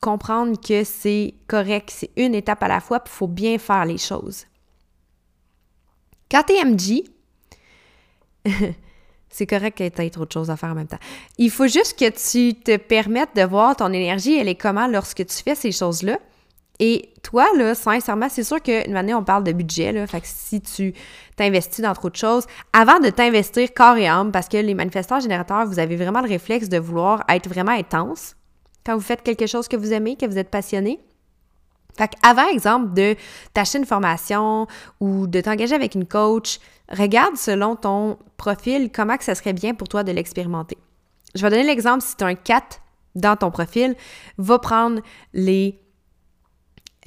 comprendre 0.02 0.60
que 0.60 0.84
c'est 0.84 1.36
correct, 1.48 1.94
c'est 1.96 2.12
une 2.18 2.36
étape 2.36 2.62
à 2.62 2.68
la 2.68 2.82
fois, 2.82 3.00
puis 3.00 3.10
il 3.14 3.18
faut 3.18 3.28
bien 3.30 3.58
faire 3.58 3.86
les 3.86 3.98
choses. 3.98 4.48
Quand 6.30 6.44
tu 6.44 6.54
es 6.54 6.66
MG, 6.66 7.06
c'est 9.30 9.48
correct 9.48 9.78
que 9.78 9.88
tu 9.88 10.02
aies 10.02 10.10
trop 10.10 10.26
de 10.26 10.32
choses 10.34 10.50
à 10.50 10.58
faire 10.58 10.72
en 10.72 10.76
même 10.76 10.88
temps. 10.88 11.00
Il 11.38 11.52
faut 11.52 11.68
juste 11.68 11.98
que 11.98 12.10
tu 12.10 12.60
te 12.60 12.76
permettes 12.76 13.34
de 13.38 13.44
voir 13.44 13.78
ton 13.78 13.94
énergie, 13.94 14.38
elle 14.38 14.50
est 14.50 14.56
comment 14.56 14.88
lorsque 14.88 15.26
tu 15.26 15.38
fais 15.42 15.56
ces 15.56 15.72
choses-là. 15.72 16.20
Et 16.84 17.14
toi, 17.22 17.46
là, 17.56 17.76
sincèrement, 17.76 18.28
c'est 18.28 18.44
sûr 18.44 18.60
qu'une 18.60 18.98
année, 18.98 19.14
on 19.14 19.24
parle 19.24 19.44
de 19.44 19.52
budget, 19.52 19.92
là. 19.92 20.08
Fait 20.08 20.20
que 20.20 20.26
si 20.28 20.60
tu 20.62 20.96
t'investis 21.36 21.82
dans 21.82 21.94
trop 21.94 22.10
de 22.10 22.16
choses, 22.16 22.48
avant 22.74 23.00
de 23.00 23.12
t'investir 23.12 23.72
corps 23.76 23.98
et 23.98 24.08
âme, 24.08 24.32
parce 24.32 24.48
que 24.48 24.58
les 24.58 24.74
manifestants 24.74 25.20
générateurs, 25.20 25.68
vous 25.68 25.78
avez 25.78 25.96
vraiment 25.96 26.22
le 26.22 26.28
réflexe 26.28 26.70
de 26.70 26.80
vouloir 26.80 27.24
être 27.30 27.48
vraiment 27.48 27.72
intense 27.72 28.36
quand 28.84 28.96
vous 28.96 29.02
faites 29.02 29.22
quelque 29.22 29.46
chose 29.46 29.68
que 29.68 29.78
vous 29.78 29.94
aimez, 29.94 30.16
que 30.16 30.26
vous 30.26 30.40
êtes 30.40 30.50
passionné. 30.50 31.00
Fait 31.96 32.08
qu'avant, 32.08 32.48
exemple, 32.48 32.96
de 32.96 33.16
t'acheter 33.54 33.78
une 33.78 33.86
formation 33.86 34.66
ou 35.00 35.28
de 35.28 35.40
t'engager 35.40 35.76
avec 35.76 35.94
une 35.94 36.08
coach, 36.08 36.60
regarde 36.90 37.38
selon 37.38 37.76
ton 37.76 38.18
profil 38.38 38.90
comment 38.92 39.18
que 39.18 39.24
ça 39.24 39.36
serait 39.36 39.54
bien 39.54 39.76
pour 39.76 39.88
toi 39.88 40.04
de 40.04 40.12
l'expérimenter. 40.12 40.80
Je 41.36 41.44
vais 41.44 41.52
donner 41.52 41.64
l'exemple, 41.64 42.02
si 42.02 42.16
tu 42.18 42.24
as 42.24 42.28
un 42.28 42.36
4 42.36 42.82
dans 43.14 43.36
ton 43.36 43.52
profil, 43.52 43.96
va 44.40 44.58
prendre 44.58 45.02
les 45.34 45.81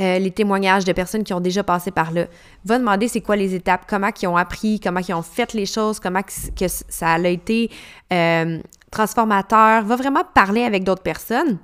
euh, 0.01 0.19
les 0.19 0.33
témoignages 0.33 0.85
de 0.85 0.93
personnes 0.93 1.23
qui 1.23 1.33
ont 1.33 1.41
déjà 1.41 1.63
passé 1.63 1.93
par 1.93 2.11
là. 2.11 2.27
Va 2.65 2.81
demander 2.81 3.07
c'est 3.07 3.21
quoi 3.21 3.37
les 3.37 3.55
étapes, 3.55 3.83
comment 3.89 4.11
ils 4.21 4.27
ont 4.27 4.37
appris, 4.37 4.81
comment 4.81 4.99
ils 4.99 5.15
ont 5.15 5.23
fait 5.23 5.53
les 5.53 5.67
choses, 5.67 6.01
comment 6.01 6.23
que, 6.23 6.67
ça 6.67 7.13
a 7.13 7.29
été 7.29 7.71
euh, 8.13 8.59
transformateur. 8.91 9.85
Va 9.85 9.95
vraiment 9.95 10.25
parler 10.35 10.65
avec 10.65 10.83
d'autres 10.83 11.05
personnes. 11.05 11.59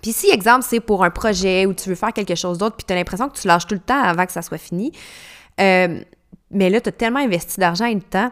Puis 0.00 0.12
si, 0.12 0.30
exemple, 0.30 0.64
c'est 0.68 0.78
pour 0.78 1.02
un 1.02 1.10
projet 1.10 1.66
ou 1.66 1.74
tu 1.74 1.88
veux 1.88 1.96
faire 1.96 2.12
quelque 2.12 2.36
chose 2.36 2.56
d'autre, 2.56 2.76
puis 2.76 2.86
tu 2.86 2.92
as 2.92 2.96
l'impression 2.96 3.28
que 3.28 3.36
tu 3.36 3.48
lâches 3.48 3.66
tout 3.66 3.74
le 3.74 3.80
temps 3.80 4.00
avant 4.00 4.26
que 4.26 4.32
ça 4.32 4.42
soit 4.42 4.58
fini, 4.58 4.92
euh, 5.60 6.00
mais 6.52 6.70
là, 6.70 6.80
tu 6.80 6.88
as 6.88 6.92
tellement 6.92 7.18
investi 7.18 7.58
d'argent 7.58 7.86
et 7.86 7.96
de 7.96 8.00
temps, 8.00 8.30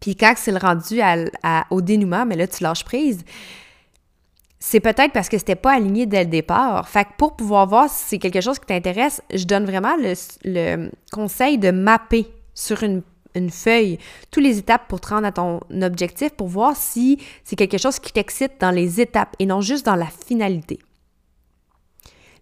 puis 0.00 0.16
quand 0.16 0.34
c'est 0.36 0.52
le 0.52 0.58
rendu 0.58 1.00
au 1.70 1.80
dénouement, 1.80 2.26
mais 2.26 2.36
là, 2.36 2.46
tu 2.46 2.62
lâches 2.62 2.84
prise 2.84 3.24
c'est 4.60 4.80
peut-être 4.80 5.12
parce 5.12 5.28
que 5.28 5.38
c'était 5.38 5.54
pas 5.54 5.72
aligné 5.72 6.06
dès 6.06 6.24
le 6.24 6.30
départ. 6.30 6.88
Fait 6.88 7.04
que 7.04 7.10
pour 7.16 7.36
pouvoir 7.36 7.66
voir 7.66 7.88
si 7.88 8.04
c'est 8.08 8.18
quelque 8.18 8.40
chose 8.40 8.58
qui 8.58 8.66
t'intéresse, 8.66 9.22
je 9.32 9.44
donne 9.44 9.64
vraiment 9.64 9.94
le, 9.96 10.90
conseil 11.12 11.58
de 11.58 11.70
mapper 11.70 12.26
sur 12.54 12.82
une, 12.82 13.02
feuille 13.52 13.98
toutes 14.32 14.42
les 14.42 14.58
étapes 14.58 14.88
pour 14.88 15.00
te 15.00 15.10
rendre 15.10 15.28
à 15.28 15.30
ton 15.30 15.60
objectif 15.80 16.30
pour 16.30 16.48
voir 16.48 16.74
si 16.74 17.20
c'est 17.44 17.54
quelque 17.54 17.78
chose 17.78 18.00
qui 18.00 18.12
t'excite 18.12 18.54
dans 18.58 18.72
les 18.72 19.00
étapes 19.00 19.36
et 19.38 19.46
non 19.46 19.60
juste 19.60 19.86
dans 19.86 19.94
la 19.94 20.08
finalité. 20.26 20.80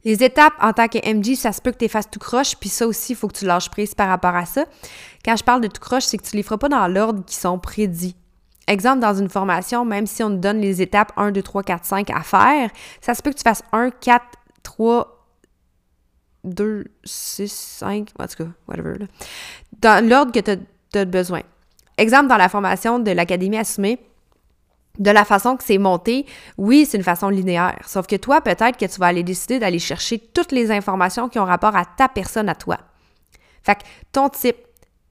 Les 0.06 0.24
étapes 0.24 0.54
en 0.58 0.72
tant 0.72 0.88
que 0.88 0.96
MG, 0.96 1.34
ça 1.34 1.52
se 1.52 1.60
peut 1.60 1.70
que 1.70 1.76
tu 1.76 1.88
fasses 1.90 2.08
tout 2.08 2.18
croche, 2.18 2.56
puis 2.56 2.70
ça 2.70 2.86
aussi, 2.86 3.12
il 3.12 3.16
faut 3.16 3.28
que 3.28 3.36
tu 3.36 3.44
lâches 3.44 3.68
prise 3.68 3.94
par 3.94 4.08
rapport 4.08 4.34
à 4.34 4.46
ça. 4.46 4.64
Quand 5.22 5.36
je 5.36 5.44
parle 5.44 5.60
de 5.60 5.68
tout 5.68 5.82
croche, 5.82 6.04
c'est 6.04 6.16
que 6.16 6.24
tu 6.24 6.34
les 6.34 6.42
feras 6.42 6.56
pas 6.56 6.70
dans 6.70 6.88
l'ordre 6.88 7.22
qui 7.26 7.34
sont 7.34 7.58
prédits. 7.58 8.16
Exemple, 8.68 9.00
dans 9.00 9.14
une 9.14 9.28
formation, 9.28 9.84
même 9.84 10.06
si 10.06 10.22
on 10.22 10.30
te 10.30 10.36
donne 10.36 10.60
les 10.60 10.82
étapes 10.82 11.12
1, 11.16 11.30
2, 11.30 11.42
3, 11.42 11.62
4, 11.62 11.84
5 11.84 12.10
à 12.10 12.22
faire, 12.22 12.70
ça 13.00 13.14
se 13.14 13.22
peut 13.22 13.30
que 13.30 13.36
tu 13.36 13.42
fasses 13.42 13.62
1, 13.72 13.90
4, 13.90 14.24
3, 14.64 15.26
2, 16.44 16.84
6, 17.04 17.52
5, 17.52 18.10
en 18.18 18.26
tout 18.26 18.44
cas, 18.44 18.50
whatever. 18.66 19.06
Dans 19.78 20.06
l'ordre 20.06 20.32
que 20.32 20.40
tu 20.40 20.98
as, 20.98 21.04
besoin. 21.04 21.42
Exemple, 21.98 22.28
dans 22.28 22.36
la 22.36 22.48
formation 22.48 22.98
de 22.98 23.10
l'Académie 23.10 23.58
Assumée, 23.58 24.00
de 24.98 25.10
la 25.10 25.24
façon 25.24 25.56
que 25.56 25.62
c'est 25.62 25.78
monté, 25.78 26.26
oui, 26.56 26.86
c'est 26.86 26.96
une 26.96 27.04
façon 27.04 27.28
linéaire. 27.28 27.78
Sauf 27.86 28.06
que 28.06 28.16
toi, 28.16 28.40
peut-être 28.40 28.76
que 28.78 28.86
tu 28.86 28.98
vas 28.98 29.06
aller 29.06 29.22
décider 29.22 29.58
d'aller 29.58 29.78
chercher 29.78 30.18
toutes 30.18 30.52
les 30.52 30.70
informations 30.70 31.28
qui 31.28 31.38
ont 31.38 31.44
rapport 31.44 31.76
à 31.76 31.84
ta 31.84 32.08
personne, 32.08 32.48
à 32.48 32.54
toi. 32.54 32.78
Fait 33.62 33.76
que 33.76 33.82
ton 34.12 34.28
type, 34.28 34.56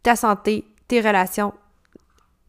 ta 0.01 0.15
santé, 0.15 0.65
tes 0.87 1.01
relations, 1.01 1.53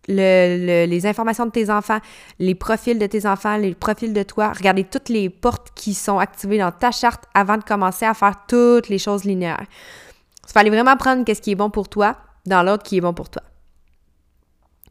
les 0.08 1.06
informations 1.06 1.46
de 1.46 1.50
tes 1.50 1.70
enfants, 1.70 1.98
les 2.38 2.54
profils 2.54 2.98
de 2.98 3.06
tes 3.06 3.26
enfants, 3.26 3.56
les 3.56 3.74
profils 3.74 4.12
de 4.12 4.22
toi. 4.22 4.52
Regardez 4.56 4.84
toutes 4.84 5.08
les 5.08 5.28
portes 5.30 5.72
qui 5.74 5.94
sont 5.94 6.18
activées 6.18 6.58
dans 6.58 6.72
ta 6.72 6.90
charte 6.90 7.24
avant 7.34 7.56
de 7.56 7.64
commencer 7.64 8.04
à 8.04 8.14
faire 8.14 8.46
toutes 8.46 8.88
les 8.88 8.98
choses 8.98 9.24
linéaires. 9.24 9.66
Il 10.48 10.52
fallait 10.52 10.70
vraiment 10.70 10.96
prendre 10.96 11.24
ce 11.26 11.40
qui 11.40 11.50
est 11.52 11.56
bon 11.56 11.70
pour 11.70 11.88
toi 11.88 12.16
dans 12.46 12.62
l'ordre 12.62 12.84
qui 12.84 12.98
est 12.98 13.00
bon 13.00 13.12
pour 13.12 13.28
toi. 13.28 13.42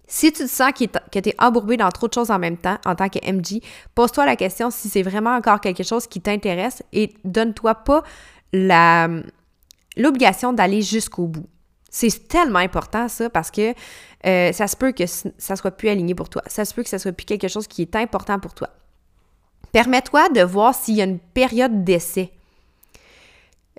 Si 0.07 0.31
tu 0.31 0.43
te 0.43 0.47
sens 0.47 0.71
que 0.73 1.19
tu 1.19 1.29
es 1.29 1.35
embourbé 1.39 1.77
dans 1.77 1.89
trop 1.89 2.07
de 2.07 2.13
choses 2.13 2.29
en 2.29 2.37
même 2.37 2.57
temps, 2.57 2.77
en 2.85 2.93
tant 2.93 3.09
que 3.09 3.17
MG, 3.25 3.61
pose-toi 3.95 4.25
la 4.25 4.35
question 4.35 4.69
si 4.69 4.87
c'est 4.87 5.01
vraiment 5.01 5.35
encore 5.35 5.59
quelque 5.59 5.81
chose 5.81 6.05
qui 6.05 6.21
t'intéresse 6.21 6.83
et 6.93 7.13
donne-toi 7.23 7.73
pas 7.73 8.03
l'obligation 9.97 10.53
d'aller 10.53 10.83
jusqu'au 10.83 11.25
bout. 11.25 11.47
C'est 11.97 12.27
tellement 12.27 12.59
important, 12.59 13.07
ça, 13.07 13.29
parce 13.29 13.49
que 13.49 13.73
euh, 14.25 14.51
ça 14.51 14.67
se 14.67 14.75
peut 14.75 14.91
que 14.91 15.05
ça 15.05 15.55
soit 15.55 15.71
plus 15.71 15.87
aligné 15.87 16.13
pour 16.13 16.27
toi. 16.27 16.41
Ça 16.45 16.65
se 16.65 16.73
peut 16.73 16.83
que 16.83 16.89
ça 16.89 16.99
soit 16.99 17.13
plus 17.13 17.23
quelque 17.23 17.47
chose 17.47 17.67
qui 17.67 17.83
est 17.83 17.95
important 17.95 18.37
pour 18.37 18.53
toi. 18.53 18.67
Permets-toi 19.71 20.27
de 20.27 20.41
voir 20.41 20.75
s'il 20.75 20.95
y 20.95 21.01
a 21.01 21.05
une 21.05 21.19
période 21.19 21.85
d'essai. 21.85 22.31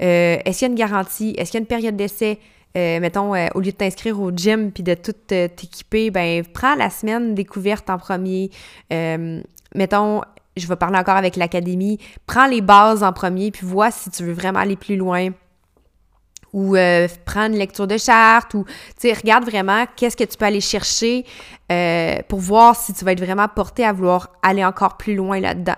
Euh, 0.00 0.38
est-ce 0.46 0.60
qu'il 0.60 0.68
y 0.68 0.70
a 0.70 0.72
une 0.72 0.78
garantie? 0.78 1.34
Est-ce 1.36 1.50
qu'il 1.50 1.58
y 1.58 1.60
a 1.60 1.64
une 1.64 1.66
période 1.66 1.94
d'essai? 1.94 2.38
Euh, 2.74 3.00
mettons, 3.00 3.32
au 3.32 3.60
lieu 3.60 3.72
de 3.72 3.76
t'inscrire 3.76 4.18
au 4.18 4.30
gym 4.30 4.72
puis 4.72 4.82
de 4.82 4.94
tout 4.94 5.12
t'équiper, 5.12 6.10
ben 6.10 6.42
prends 6.54 6.74
la 6.74 6.88
semaine 6.88 7.34
découverte 7.34 7.90
en 7.90 7.98
premier. 7.98 8.50
mettons, 9.74 10.22
je 10.56 10.66
vais 10.66 10.76
parler 10.76 10.98
encore 10.98 11.16
avec 11.16 11.36
l'académie. 11.36 11.98
Prends 12.26 12.46
les 12.46 12.62
bases 12.62 13.02
en 13.02 13.12
premier 13.12 13.50
puis 13.50 13.66
vois 13.66 13.90
si 13.90 14.08
tu 14.10 14.24
veux 14.24 14.32
vraiment 14.32 14.60
aller 14.60 14.76
plus 14.76 14.96
loin 14.96 15.32
ou 16.56 16.74
euh, 16.74 17.06
prendre 17.26 17.52
une 17.52 17.58
lecture 17.58 17.86
de 17.86 17.98
charte 17.98 18.54
ou, 18.54 18.64
tu 18.98 19.12
regarde 19.12 19.44
vraiment 19.44 19.84
qu'est-ce 19.94 20.16
que 20.16 20.24
tu 20.24 20.38
peux 20.38 20.46
aller 20.46 20.62
chercher 20.62 21.26
euh, 21.70 22.16
pour 22.28 22.40
voir 22.40 22.74
si 22.74 22.94
tu 22.94 23.04
vas 23.04 23.12
être 23.12 23.22
vraiment 23.22 23.46
porté 23.46 23.84
à 23.84 23.92
vouloir 23.92 24.30
aller 24.42 24.64
encore 24.64 24.96
plus 24.96 25.14
loin 25.14 25.38
là-dedans. 25.38 25.76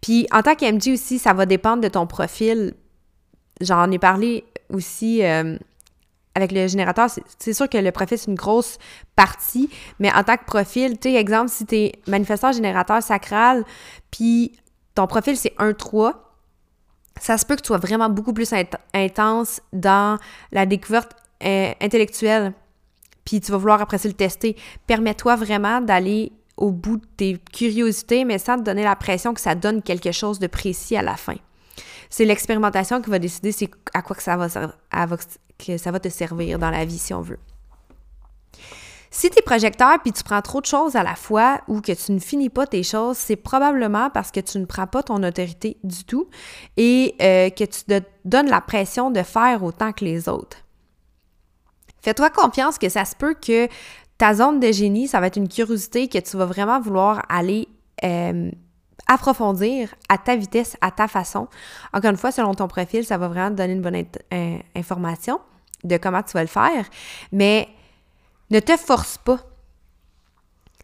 Puis 0.00 0.28
en 0.30 0.42
tant 0.42 0.54
qu'MG 0.54 0.92
aussi, 0.92 1.18
ça 1.18 1.32
va 1.32 1.44
dépendre 1.44 1.82
de 1.82 1.88
ton 1.88 2.06
profil. 2.06 2.74
J'en 3.60 3.90
ai 3.90 3.98
parlé 3.98 4.44
aussi 4.72 5.24
euh, 5.24 5.58
avec 6.36 6.52
le 6.52 6.68
générateur. 6.68 7.10
C'est 7.40 7.52
sûr 7.52 7.68
que 7.68 7.78
le 7.78 7.90
profil, 7.90 8.16
c'est 8.16 8.30
une 8.30 8.36
grosse 8.36 8.78
partie, 9.16 9.68
mais 9.98 10.12
en 10.12 10.22
tant 10.22 10.36
que 10.36 10.44
profil, 10.44 11.00
tu 11.00 11.08
exemple, 11.16 11.48
si 11.48 11.66
tu 11.66 11.74
es 11.74 11.92
manifesteur 12.06 12.52
générateur 12.52 13.02
sacral, 13.02 13.64
puis 14.12 14.52
ton 14.94 15.08
profil, 15.08 15.36
c'est 15.36 15.54
1-3, 15.58 16.12
ça 17.20 17.38
se 17.38 17.46
peut 17.46 17.56
que 17.56 17.62
tu 17.62 17.68
sois 17.68 17.78
vraiment 17.78 18.08
beaucoup 18.08 18.32
plus 18.32 18.52
intense 18.94 19.60
dans 19.72 20.18
la 20.52 20.66
découverte 20.66 21.12
euh, 21.44 21.72
intellectuelle, 21.80 22.52
puis 23.24 23.40
tu 23.40 23.52
vas 23.52 23.58
vouloir 23.58 23.80
après 23.80 23.98
ça 23.98 24.08
le 24.08 24.14
tester. 24.14 24.56
Permets-toi 24.86 25.36
vraiment 25.36 25.80
d'aller 25.80 26.32
au 26.56 26.70
bout 26.70 26.96
de 26.96 27.06
tes 27.16 27.38
curiosités, 27.52 28.24
mais 28.24 28.38
sans 28.38 28.56
te 28.56 28.62
donner 28.62 28.84
la 28.84 28.96
pression 28.96 29.34
que 29.34 29.40
ça 29.40 29.54
donne 29.54 29.82
quelque 29.82 30.12
chose 30.12 30.38
de 30.38 30.46
précis 30.46 30.96
à 30.96 31.02
la 31.02 31.16
fin. 31.16 31.36
C'est 32.08 32.24
l'expérimentation 32.24 33.02
qui 33.02 33.10
va 33.10 33.18
décider 33.18 33.54
à 33.92 34.02
quoi 34.02 34.16
que 34.16 34.22
ça 34.22 34.36
va, 34.36 34.48
que 35.58 35.76
ça 35.76 35.90
va 35.90 36.00
te 36.00 36.08
servir 36.08 36.58
dans 36.58 36.70
la 36.70 36.84
vie, 36.84 36.98
si 36.98 37.12
on 37.12 37.20
veut. 37.20 37.38
Si 39.10 39.30
tu 39.30 39.38
es 39.38 39.42
projecteur 39.42 39.98
puis 40.02 40.12
tu 40.12 40.22
prends 40.22 40.42
trop 40.42 40.60
de 40.60 40.66
choses 40.66 40.96
à 40.96 41.02
la 41.02 41.14
fois 41.14 41.60
ou 41.68 41.80
que 41.80 41.92
tu 41.92 42.12
ne 42.12 42.18
finis 42.18 42.50
pas 42.50 42.66
tes 42.66 42.82
choses, 42.82 43.16
c'est 43.16 43.36
probablement 43.36 44.10
parce 44.10 44.30
que 44.30 44.40
tu 44.40 44.58
ne 44.58 44.64
prends 44.64 44.86
pas 44.86 45.02
ton 45.02 45.22
autorité 45.22 45.78
du 45.84 46.04
tout 46.04 46.28
et 46.76 47.14
euh, 47.20 47.50
que 47.50 47.64
tu 47.64 47.84
te 47.84 48.00
donnes 48.24 48.48
la 48.48 48.60
pression 48.60 49.10
de 49.10 49.22
faire 49.22 49.62
autant 49.62 49.92
que 49.92 50.04
les 50.04 50.28
autres. 50.28 50.58
Fais-toi 52.02 52.30
confiance 52.30 52.78
que 52.78 52.88
ça 52.88 53.04
se 53.04 53.16
peut 53.16 53.34
que 53.34 53.68
ta 54.18 54.34
zone 54.34 54.60
de 54.60 54.72
génie, 54.72 55.08
ça 55.08 55.20
va 55.20 55.26
être 55.26 55.36
une 55.36 55.48
curiosité 55.48 56.08
que 56.08 56.18
tu 56.18 56.36
vas 56.36 56.46
vraiment 56.46 56.80
vouloir 56.80 57.22
aller 57.28 57.68
euh, 58.04 58.50
approfondir 59.06 59.94
à 60.08 60.18
ta 60.18 60.36
vitesse, 60.36 60.76
à 60.80 60.90
ta 60.90 61.08
façon. 61.08 61.48
Encore 61.92 62.10
une 62.10 62.16
fois, 62.16 62.32
selon 62.32 62.54
ton 62.54 62.68
profil, 62.68 63.04
ça 63.04 63.18
va 63.18 63.28
vraiment 63.28 63.50
te 63.50 63.54
donner 63.54 63.72
une 63.74 63.82
bonne 63.82 64.04
euh, 64.32 64.58
information 64.74 65.40
de 65.84 65.96
comment 65.96 66.22
tu 66.22 66.32
vas 66.32 66.42
le 66.42 66.48
faire. 66.48 66.86
Mais 67.32 67.68
ne 68.50 68.60
te 68.60 68.76
force 68.76 69.18
pas. 69.18 69.40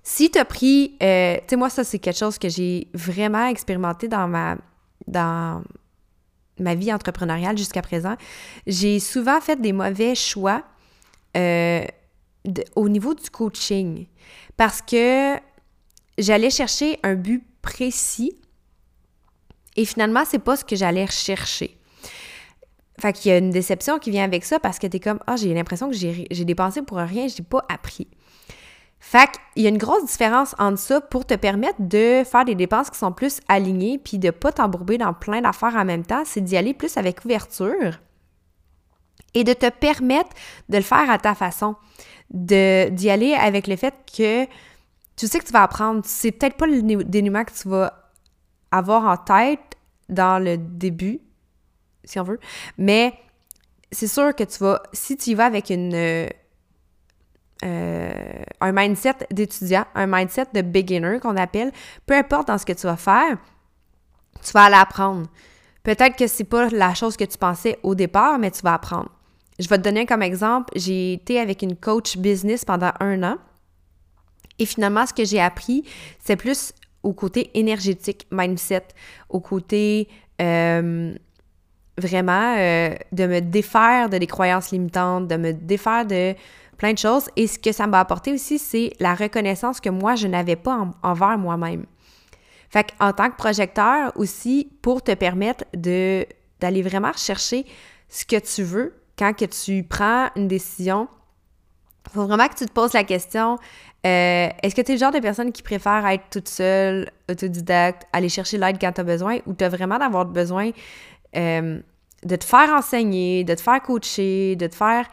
Si 0.02 0.31
tu 0.31 0.38
as 0.38 0.45
pris, 0.45 0.97
euh, 1.02 1.37
tu 1.37 1.42
sais, 1.50 1.57
moi, 1.57 1.71
ça, 1.71 1.85
c'est 1.85 1.99
quelque 1.99 2.19
chose 2.19 2.38
que 2.38 2.49
j'ai 2.49 2.88
vraiment 2.92 3.47
expérimenté 3.47 4.09
dans 4.09 4.26
ma, 4.26 4.57
dans 5.07 5.62
ma 6.59 6.75
vie 6.75 6.92
entrepreneuriale 6.92 7.57
jusqu'à 7.57 7.83
présent. 7.83 8.16
J'ai 8.66 8.99
souvent 8.99 9.40
fait 9.40 9.61
des 9.61 9.73
mauvais 9.73 10.14
choix 10.14 10.64
euh, 11.37 11.85
au 12.75 12.88
niveau 12.88 13.14
du 13.14 13.31
coaching 13.31 14.07
parce 14.57 14.83
que 14.83 15.37
j'allais 16.19 16.50
chercher 16.50 16.99
un 17.02 17.14
but 17.14 17.45
précis 17.62 18.37
Et 19.76 19.85
finalement, 19.85 20.25
c'est 20.26 20.40
pas 20.40 20.57
ce 20.57 20.64
que 20.64 20.76
j'allais 20.76 21.04
rechercher. 21.04 21.78
Fait 23.02 23.12
qu'il 23.12 23.32
y 23.32 23.35
a 23.35 23.38
une 23.38 23.50
déception 23.50 23.99
qui 23.99 24.12
vient 24.12 24.23
avec 24.23 24.44
ça 24.44 24.61
parce 24.61 24.78
que 24.78 24.87
t'es 24.87 25.00
comme, 25.00 25.18
ah, 25.26 25.35
j'ai 25.35 25.52
l'impression 25.52 25.90
que 25.90 25.97
j'ai 25.97 26.44
dépensé 26.44 26.82
pour 26.82 26.99
rien, 26.99 27.26
j'ai 27.26 27.42
pas 27.42 27.64
appris. 27.68 28.06
Fait 29.00 29.28
qu'il 29.54 29.64
y 29.64 29.66
a 29.66 29.71
une 29.71 29.76
grosse 29.76 30.04
différence 30.04 30.54
entre 30.61 30.78
ça 30.78 31.00
pour 31.00 31.26
te 31.26 31.35
permettre 31.35 31.80
de 31.80 32.23
faire 32.25 32.44
des 32.44 32.54
dépenses 32.54 32.90
qui 32.90 32.99
sont 33.00 33.11
plus 33.11 33.40
alignées 33.49 33.99
puis 33.99 34.21
de 34.21 34.30
pas 34.30 34.52
t'embourber 34.52 34.99
dans 34.99 35.14
plein 35.14 35.40
d'affaires 35.40 35.75
en 35.75 35.85
même 35.85 36.06
temps, 36.06 36.23
c'est 36.25 36.42
d'y 36.42 36.56
aller 36.56 36.75
plus 36.75 36.97
avec 36.97 37.25
ouverture 37.25 37.99
et 39.35 39.42
de 39.42 39.52
te 39.52 39.68
permettre 39.68 40.30
de 40.68 40.76
le 40.76 40.85
faire 40.85 41.11
à 41.11 41.18
ta 41.18 41.35
façon, 41.35 41.75
d'y 42.30 43.11
aller 43.11 43.35
avec 43.35 43.66
le 43.66 43.75
fait 43.75 43.94
que 44.16 44.44
tu 45.16 45.26
sais 45.26 45.40
que 45.40 45.44
tu 45.47 45.52
vas 45.52 45.64
apprendre, 45.64 46.02
c'est 46.04 46.30
peut-être 46.30 46.56
pas 46.56 46.68
le 46.68 47.02
dénouement 47.02 47.44
que 47.44 47.52
tu 47.52 47.68
vas 47.68 48.12
avoir 48.71 49.06
en 49.06 49.16
tête 49.16 49.59
dans 50.09 50.40
le 50.40 50.56
début, 50.56 51.21
si 52.04 52.18
on 52.18 52.25
veut, 52.25 52.40
mais 52.78 53.14
c'est 53.90 54.09
sûr 54.09 54.35
que 54.35 54.44
tu 54.44 54.59
vas, 54.59 54.82
si 54.92 55.16
tu 55.16 55.30
y 55.30 55.35
vas 55.35 55.47
avec 55.47 55.71
une 55.71 56.28
euh, 57.64 58.42
un 58.61 58.73
mindset 58.73 59.14
d'étudiant, 59.30 59.85
un 59.94 60.06
mindset 60.06 60.47
de 60.52 60.62
beginner 60.62 61.21
qu'on 61.21 61.37
appelle, 61.37 61.71
peu 62.06 62.14
importe 62.14 62.49
dans 62.49 62.59
ce 62.59 62.66
que 62.66 62.73
tu 62.73 62.87
vas 62.87 62.97
faire, 62.97 63.38
tu 64.42 64.50
vas 64.52 64.64
aller 64.64 64.76
apprendre. 64.76 65.28
Peut-être 65.85 66.16
que 66.16 66.26
c'est 66.26 66.44
pas 66.44 66.68
la 66.71 66.94
chose 66.94 67.16
que 67.16 67.25
tu 67.25 67.38
pensais 67.38 67.78
au 67.85 67.94
départ, 67.94 68.38
mais 68.38 68.50
tu 68.50 68.62
vas 68.62 68.75
apprendre. 68.75 69.11
Je 69.61 69.68
vais 69.68 69.78
te 69.78 69.82
donner 69.82 70.06
comme 70.06 70.23
exemple, 70.23 70.73
j'ai 70.75 71.12
été 71.12 71.38
avec 71.38 71.62
une 71.62 71.76
coach 71.76 72.16
business 72.16 72.64
pendant 72.64 72.90
un 72.99 73.23
an. 73.23 73.37
Et 74.59 74.66
finalement, 74.66 75.06
ce 75.06 75.12
que 75.12 75.25
j'ai 75.25 75.40
appris, 75.40 75.85
c'est 76.18 76.37
plus 76.37 76.73
au 77.02 77.12
côté 77.12 77.50
énergétique, 77.54 78.26
mindset, 78.32 78.88
au 79.28 79.40
côté 79.40 80.09
euh, 80.40 81.14
vraiment 81.99 82.57
euh, 82.59 82.95
de 83.13 83.27
me 83.27 83.41
défaire 83.41 84.09
de 84.09 84.19
des 84.19 84.27
croyances 84.27 84.71
limitantes, 84.71 85.29
de 85.29 85.37
me 85.37 85.53
défaire 85.53 86.07
de 86.07 86.35
plein 86.79 86.93
de 86.93 86.99
choses. 86.99 87.29
Et 87.37 87.47
ce 87.47 87.59
que 87.59 87.73
ça 87.73 87.87
m'a 87.87 88.01
apporté 88.01 88.33
aussi, 88.33 88.59
c'est 88.59 88.93
la 88.99 89.15
reconnaissance 89.15 89.81
que 89.81 89.91
moi, 89.91 90.15
je 90.15 90.27
n'avais 90.27 90.57
pas 90.57 90.89
envers 91.03 91.39
moi-même. 91.39 91.87
Fait 92.71 92.93
qu'en 92.99 93.13
tant 93.13 93.31
que 93.31 93.37
projecteur 93.37 94.13
aussi, 94.17 94.71
pour 94.81 95.03
te 95.03 95.13
permettre 95.13 95.65
de, 95.77 96.27
d'aller 96.61 96.83
vraiment 96.83 97.13
chercher 97.15 97.67
ce 98.09 98.25
que 98.25 98.37
tu 98.37 98.63
veux 98.63 98.95
quand 99.19 99.35
que 99.35 99.45
tu 99.45 99.83
prends 99.83 100.31
une 100.37 100.49
décision, 100.49 101.09
il 102.07 102.13
faut 102.13 102.27
vraiment 102.27 102.49
que 102.49 102.57
tu 102.57 102.67
te 102.67 102.73
poses 102.73 102.95
la 102.95 103.05
question 103.05 103.59
euh, 104.05 104.49
est-ce 104.63 104.75
que 104.75 104.81
tu 104.81 104.93
es 104.93 104.95
le 104.95 105.01
genre 105.01 105.13
de 105.13 105.21
personne 105.21 105.53
qui 105.53 105.63
préfère 105.63 106.05
être 106.07 106.25
toute 106.29 106.49
seule, 106.49 107.09
autodidacte, 107.31 108.03
aller 108.13 108.29
chercher 108.29 108.59
l'aide 108.59 108.79
quand 108.81 108.91
tu 108.91 109.01
as 109.01 109.05
besoin, 109.05 109.39
ou 109.47 109.55
tu 109.55 109.63
as 109.63 109.69
vraiment 109.69 109.99
d'avoir 109.99 110.25
besoin 110.25 110.73
euh, 111.37 111.81
de 112.25 112.37
te 112.37 112.45
faire 112.45 112.71
enseigner, 112.71 113.45
de 113.45 113.55
te 113.55 113.61
faire 113.61 113.83
coacher, 113.83 114.57
de 114.57 114.67
te 114.67 114.75
faire 114.75 115.07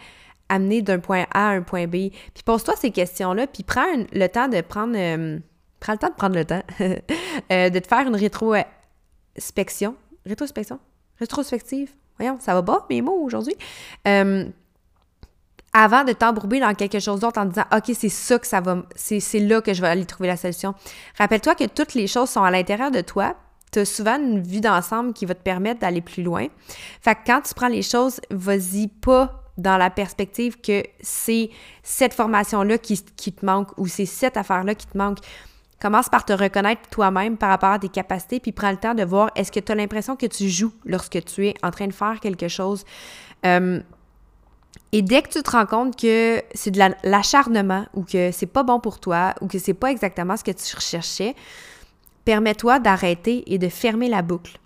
amener 0.50 0.82
d'un 0.82 1.00
point 1.00 1.26
A 1.34 1.50
à 1.50 1.52
un 1.52 1.62
point 1.62 1.88
B. 1.88 2.10
Puis 2.34 2.44
pose-toi 2.46 2.76
ces 2.76 2.92
questions-là, 2.92 3.48
puis 3.48 3.64
prends 3.64 3.86
le 4.12 4.28
temps 4.28 4.48
de 4.48 4.62
prendre... 4.62 4.96
Euh, 4.96 5.40
prends 5.80 5.94
le 5.94 6.00
temps 6.00 6.10
de 6.10 6.16
prendre 6.16 6.36
le 6.36 6.46
temps 6.46 6.64
euh, 6.82 7.70
de 7.70 7.80
te 7.80 7.88
faire 7.88 8.08
une 8.08 8.16
rétrospection. 8.16 9.96
Rétrospection? 10.26 10.80
Rétrospective? 11.20 11.92
Voyons, 12.18 12.38
ça 12.40 12.54
va 12.54 12.64
pas 12.64 12.86
mes 12.90 13.02
mots 13.02 13.22
aujourd'hui? 13.24 13.56
Avant 15.74 16.04
de 16.04 16.14
t'embourber 16.14 16.60
dans 16.60 16.74
quelque 16.74 17.00
chose 17.00 17.20
d'autre 17.20 17.40
en 17.40 17.46
disant 17.46 17.66
OK, 17.72 17.92
c'est 17.96 18.10
ça 18.10 18.40
que 18.40 18.48
ça 18.48 18.60
va, 18.60 18.84
c'est 18.96 19.40
là 19.40 19.62
que 19.62 19.74
je 19.74 19.82
vais 19.82 19.88
aller 19.88 20.06
trouver 20.06 20.28
la 20.28 20.38
solution. 20.38 20.74
Rappelle-toi 21.18 21.54
que 21.54 21.66
toutes 21.66 21.94
les 21.94 22.08
choses 22.08 22.30
sont 22.30 22.44
à 22.44 22.50
l'intérieur 22.50 22.90
de 22.90 23.02
toi. 23.02 23.36
Tu 23.72 23.80
as 23.80 23.86
souvent 23.86 24.18
une 24.18 24.42
vue 24.42 24.62
d'ensemble 24.62 25.14
qui 25.14 25.26
va 25.26 25.36
te 25.36 25.44
permettre 25.44 25.82
d'aller 25.82 26.02
plus 26.02 26.24
loin. 26.24 26.48
Fait 27.02 27.15
que 27.15 27.20
quand 27.26 27.41
tu 27.41 27.54
prends 27.54 27.67
les 27.67 27.84
choses, 27.84 28.20
vas-y 28.32 28.88
pas 28.88 29.43
dans 29.60 29.78
la 29.78 29.89
perspective 29.89 30.60
que 30.62 30.84
c'est 31.02 31.50
cette 31.84 32.13
formation-là 32.13 32.78
qui, 32.78 32.98
te 33.02 33.46
manque 33.46 33.78
ou 33.78 33.88
c'est 33.88 34.06
cette 34.06 34.38
affaire-là 34.38 34.74
qui 34.74 34.88
te 34.88 34.98
manque. 34.98 35.20
Commence 35.82 36.10
par 36.10 36.26
te 36.26 36.34
reconnaître 36.34 36.82
toi-même 36.89 37.38
par 37.38 37.50
rapport 37.50 37.70
à 37.70 37.80
tes 37.80 37.89
capacités, 37.89 38.39
puis 38.39 38.52
prends 38.52 38.72
le 38.72 38.78
temps 38.78 38.96
de 38.96 39.04
voir 39.04 39.32
est-ce 39.36 39.52
que 39.52 39.60
tu 39.60 39.72
as 39.72 39.76
l'impression 39.76 40.15
que 40.15 40.26
tu 40.26 40.50
joues 40.50 40.74
lorsque 40.86 41.24
tu 41.24 41.48
es 41.48 41.54
en 41.63 41.72
train 41.72 41.88
de 41.88 41.93
faire 41.93 42.20
quelque 42.20 42.48
chose? 42.48 42.84
Euh, 43.46 43.80
et 44.91 45.02
dès 45.02 45.22
que 45.22 45.30
tu 45.30 45.43
te 45.43 45.52
rends 45.52 45.65
compte 45.65 45.96
que 45.96 46.41
c'est 46.54 46.72
de 46.72 46.80
l'acharnement 47.04 47.86
ou 47.93 48.04
que 48.04 48.32
c'est 48.32 48.48
pas 48.48 48.63
bon 48.63 48.80
pour 48.80 49.00
toi 49.00 49.36
ou 49.41 49.48
que 49.48 49.60
c'est 49.60 49.74
pas 49.74 49.91
exactement 49.91 50.36
ce 50.36 50.43
que 50.43 50.52
tu 50.52 50.76
recherchais, 50.76 51.36
permets-toi 52.25 52.79
d'arrêter 52.79 53.43
et 53.51 53.58
de 53.58 53.69
fermer 53.69 54.10
la 54.10 54.21
boucle. 54.21 54.60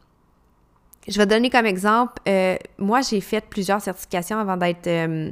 Je 1.08 1.18
vais 1.18 1.26
donner 1.26 1.50
comme 1.50 1.66
exemple, 1.66 2.14
euh, 2.28 2.56
moi 2.78 3.02
j'ai 3.02 3.20
fait 3.20 3.46
plusieurs 3.50 3.82
certifications 3.82 4.40
avant 4.40 4.56
d'être 4.56 4.88
euh, 4.88 5.32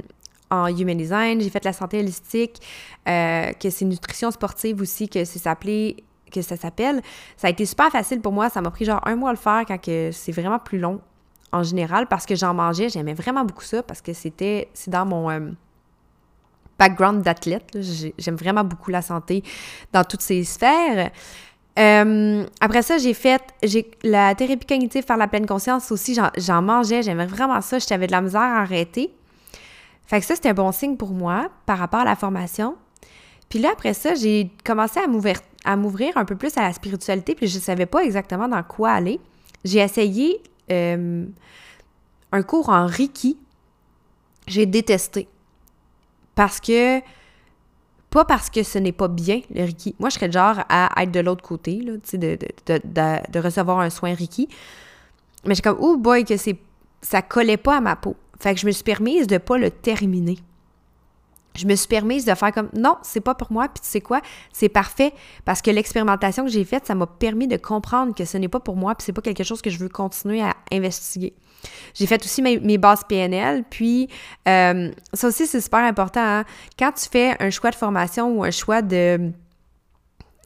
en 0.50 0.66
Human 0.66 0.96
Design, 0.96 1.40
j'ai 1.40 1.48
fait 1.48 1.64
la 1.64 1.72
santé 1.72 2.00
holistique, 2.00 2.60
euh, 3.08 3.52
que 3.52 3.70
c'est 3.70 3.86
nutrition 3.86 4.30
sportive 4.30 4.82
aussi, 4.82 5.08
que 5.08 5.24
c'est 5.24 5.40
que 6.30 6.42
ça 6.42 6.56
s'appelle. 6.56 7.00
Ça 7.36 7.46
a 7.46 7.50
été 7.50 7.64
super 7.64 7.90
facile 7.90 8.20
pour 8.20 8.32
moi, 8.32 8.50
ça 8.50 8.60
m'a 8.60 8.70
pris 8.70 8.84
genre 8.84 9.00
un 9.06 9.16
mois 9.16 9.30
à 9.30 9.32
le 9.32 9.38
faire 9.38 9.64
quand 9.66 9.78
c'est 9.84 10.32
vraiment 10.32 10.58
plus 10.58 10.78
long 10.78 11.00
en 11.52 11.62
général 11.62 12.06
parce 12.06 12.26
que 12.26 12.34
j'en 12.34 12.52
mangeais, 12.52 12.90
j'aimais 12.90 13.14
vraiment 13.14 13.44
beaucoup 13.44 13.64
ça 13.64 13.82
parce 13.82 14.02
que 14.02 14.12
c'était 14.12 14.68
c'est 14.74 14.90
dans 14.90 15.06
mon 15.06 15.54
background 16.78 17.22
d'athlète, 17.22 17.78
j'aime 18.18 18.36
vraiment 18.36 18.64
beaucoup 18.64 18.90
la 18.90 19.02
santé 19.02 19.42
dans 19.92 20.04
toutes 20.04 20.22
ces 20.22 20.44
sphères. 20.44 21.10
Euh, 21.78 22.44
après 22.60 22.82
ça, 22.82 22.98
j'ai 22.98 23.14
fait 23.14 23.42
la 24.02 24.34
thérapie 24.34 24.66
cognitive 24.66 25.04
par 25.04 25.16
la 25.16 25.26
pleine 25.26 25.46
conscience 25.46 25.90
aussi. 25.90 26.16
J'en 26.36 26.62
mangeais, 26.62 27.02
j'aimais 27.02 27.26
vraiment 27.26 27.60
ça. 27.60 27.78
J'avais 27.78 28.06
de 28.06 28.12
la 28.12 28.20
misère 28.20 28.40
à 28.40 28.60
arrêter. 28.60 29.12
Fait 30.06 30.20
que 30.20 30.26
ça, 30.26 30.34
c'était 30.34 30.50
un 30.50 30.54
bon 30.54 30.72
signe 30.72 30.96
pour 30.96 31.12
moi 31.12 31.48
par 31.64 31.78
rapport 31.78 32.00
à 32.00 32.04
la 32.04 32.16
formation. 32.16 32.76
Puis 33.48 33.58
là, 33.58 33.70
après 33.72 33.94
ça, 33.94 34.14
j'ai 34.14 34.50
commencé 34.64 35.00
à 35.00 35.06
m'ouvrir, 35.06 35.38
à 35.64 35.76
m'ouvrir 35.76 36.16
un 36.16 36.24
peu 36.24 36.36
plus 36.36 36.56
à 36.56 36.62
la 36.62 36.72
spiritualité, 36.72 37.34
puis 37.34 37.46
je 37.46 37.56
ne 37.56 37.62
savais 37.62 37.86
pas 37.86 38.02
exactement 38.04 38.48
dans 38.48 38.62
quoi 38.62 38.90
aller. 38.92 39.20
J'ai 39.64 39.78
essayé 39.78 40.42
euh, 40.70 41.24
un 42.32 42.42
cours 42.42 42.68
en 42.68 42.86
Reiki. 42.86 43.38
J'ai 44.46 44.66
détesté. 44.66 45.28
Parce 46.34 46.60
que 46.60 47.00
pas 48.12 48.26
parce 48.26 48.50
que 48.50 48.62
ce 48.62 48.78
n'est 48.78 48.92
pas 48.92 49.08
bien, 49.08 49.40
le 49.54 49.64
Reiki. 49.64 49.96
Moi, 49.98 50.10
je 50.10 50.16
serais 50.16 50.30
genre 50.30 50.56
à 50.68 51.02
être 51.02 51.10
de 51.10 51.20
l'autre 51.20 51.42
côté, 51.42 51.80
là, 51.80 51.94
de, 52.14 53.38
recevoir 53.38 53.80
un 53.80 53.88
soin 53.88 54.14
Reiki. 54.14 54.48
Mais 55.46 55.54
j'ai 55.54 55.62
comme, 55.62 55.78
oh 55.80 55.96
boy, 55.96 56.24
que 56.24 56.36
c'est, 56.36 56.58
ça 57.00 57.22
collait 57.22 57.56
pas 57.56 57.78
à 57.78 57.80
ma 57.80 57.96
peau. 57.96 58.14
Fait 58.38 58.54
que 58.54 58.60
je 58.60 58.66
me 58.66 58.70
suis 58.70 58.84
permise 58.84 59.26
de 59.26 59.38
pas 59.38 59.56
le 59.56 59.70
terminer. 59.70 60.36
Je 61.54 61.66
me 61.66 61.74
suis 61.74 61.88
permise 61.88 62.24
de 62.24 62.34
faire 62.34 62.52
comme, 62.52 62.68
non, 62.74 62.96
c'est 63.02 63.20
pas 63.20 63.34
pour 63.34 63.52
moi, 63.52 63.68
puis 63.68 63.82
tu 63.82 63.88
sais 63.88 64.00
quoi, 64.00 64.20
c'est 64.52 64.68
parfait, 64.68 65.12
parce 65.44 65.62
que 65.62 65.70
l'expérimentation 65.70 66.44
que 66.44 66.50
j'ai 66.50 66.64
faite, 66.64 66.86
ça 66.86 66.94
m'a 66.94 67.06
permis 67.06 67.46
de 67.46 67.56
comprendre 67.56 68.14
que 68.14 68.24
ce 68.24 68.38
n'est 68.38 68.48
pas 68.48 68.60
pour 68.60 68.76
moi, 68.76 68.94
puis 68.94 69.04
c'est 69.04 69.12
pas 69.12 69.22
quelque 69.22 69.44
chose 69.44 69.62
que 69.62 69.70
je 69.70 69.78
veux 69.78 69.88
continuer 69.88 70.42
à 70.42 70.54
investiguer. 70.72 71.34
J'ai 71.94 72.06
fait 72.06 72.24
aussi 72.24 72.42
mes, 72.42 72.78
bases 72.78 73.04
PNL, 73.08 73.64
puis 73.68 74.08
euh, 74.48 74.90
ça 75.12 75.28
aussi, 75.28 75.46
c'est 75.46 75.60
super 75.60 75.80
important. 75.80 76.20
Hein. 76.20 76.44
Quand 76.78 76.92
tu 76.92 77.08
fais 77.08 77.36
un 77.40 77.50
choix 77.50 77.70
de 77.70 77.76
formation 77.76 78.36
ou 78.36 78.44
un 78.44 78.50
choix 78.50 78.82
de 78.82 79.32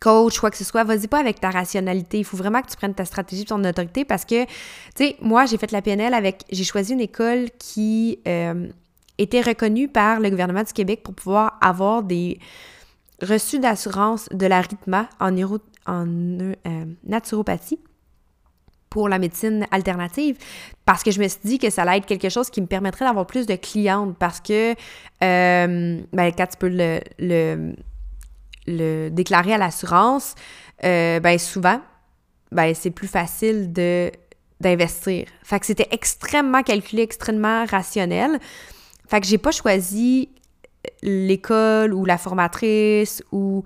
coach, 0.00 0.38
quoi 0.38 0.50
que 0.50 0.56
ce 0.56 0.64
soit, 0.64 0.84
vas-y 0.84 1.08
pas 1.08 1.18
avec 1.18 1.40
ta 1.40 1.50
rationalité. 1.50 2.18
Il 2.18 2.24
faut 2.24 2.36
vraiment 2.36 2.62
que 2.62 2.68
tu 2.68 2.76
prennes 2.76 2.94
ta 2.94 3.04
stratégie, 3.04 3.44
ton 3.44 3.62
autorité, 3.64 4.04
parce 4.04 4.24
que, 4.24 4.44
tu 4.44 4.50
sais, 4.96 5.16
moi, 5.20 5.46
j'ai 5.46 5.58
fait 5.58 5.72
la 5.72 5.82
PNL 5.82 6.14
avec, 6.14 6.42
j'ai 6.50 6.64
choisi 6.64 6.92
une 6.92 7.00
école 7.00 7.48
qui 7.58 8.18
euh, 8.26 8.68
était 9.18 9.40
reconnue 9.40 9.88
par 9.88 10.20
le 10.20 10.30
gouvernement 10.30 10.62
du 10.62 10.72
Québec 10.72 11.02
pour 11.02 11.14
pouvoir 11.14 11.58
avoir 11.60 12.02
des 12.02 12.38
reçus 13.22 13.58
d'assurance 13.58 14.28
de 14.30 14.46
la 14.46 14.60
RITMA 14.60 15.08
en, 15.20 15.34
euh, 15.88 16.54
naturopathie 17.04 17.80
pour 18.90 19.08
la 19.08 19.18
médecine 19.18 19.66
alternative 19.70 20.36
parce 20.84 21.02
que 21.02 21.10
je 21.10 21.20
me 21.20 21.28
suis 21.28 21.40
dit 21.44 21.58
que 21.58 21.70
ça 21.70 21.82
allait 21.82 21.98
être 21.98 22.06
quelque 22.06 22.28
chose 22.28 22.50
qui 22.50 22.60
me 22.60 22.66
permettrait 22.66 23.04
d'avoir 23.04 23.26
plus 23.26 23.46
de 23.46 23.54
clientes 23.56 24.16
parce 24.18 24.40
que 24.40 24.72
euh, 24.72 26.00
ben, 26.12 26.32
quand 26.36 26.46
tu 26.46 26.56
peux 26.58 26.68
le, 26.68 27.00
le, 28.66 29.08
déclarer 29.10 29.54
à 29.54 29.58
l'assurance, 29.58 30.34
euh, 30.84 31.20
ben 31.20 31.38
souvent, 31.38 31.80
ben 32.52 32.74
c'est 32.74 32.90
plus 32.90 33.08
facile 33.08 33.72
de 33.72 34.10
d'investir. 34.60 35.26
Fait 35.42 35.60
que 35.60 35.66
c'était 35.66 35.88
extrêmement 35.90 36.62
calculé, 36.62 37.02
extrêmement 37.02 37.66
rationnel. 37.66 38.40
Fait 39.08 39.20
que 39.20 39.26
j'ai 39.26 39.38
pas 39.38 39.52
choisi 39.52 40.30
l'école 41.02 41.94
ou 41.94 42.04
la 42.04 42.18
formatrice 42.18 43.22
ou 43.32 43.64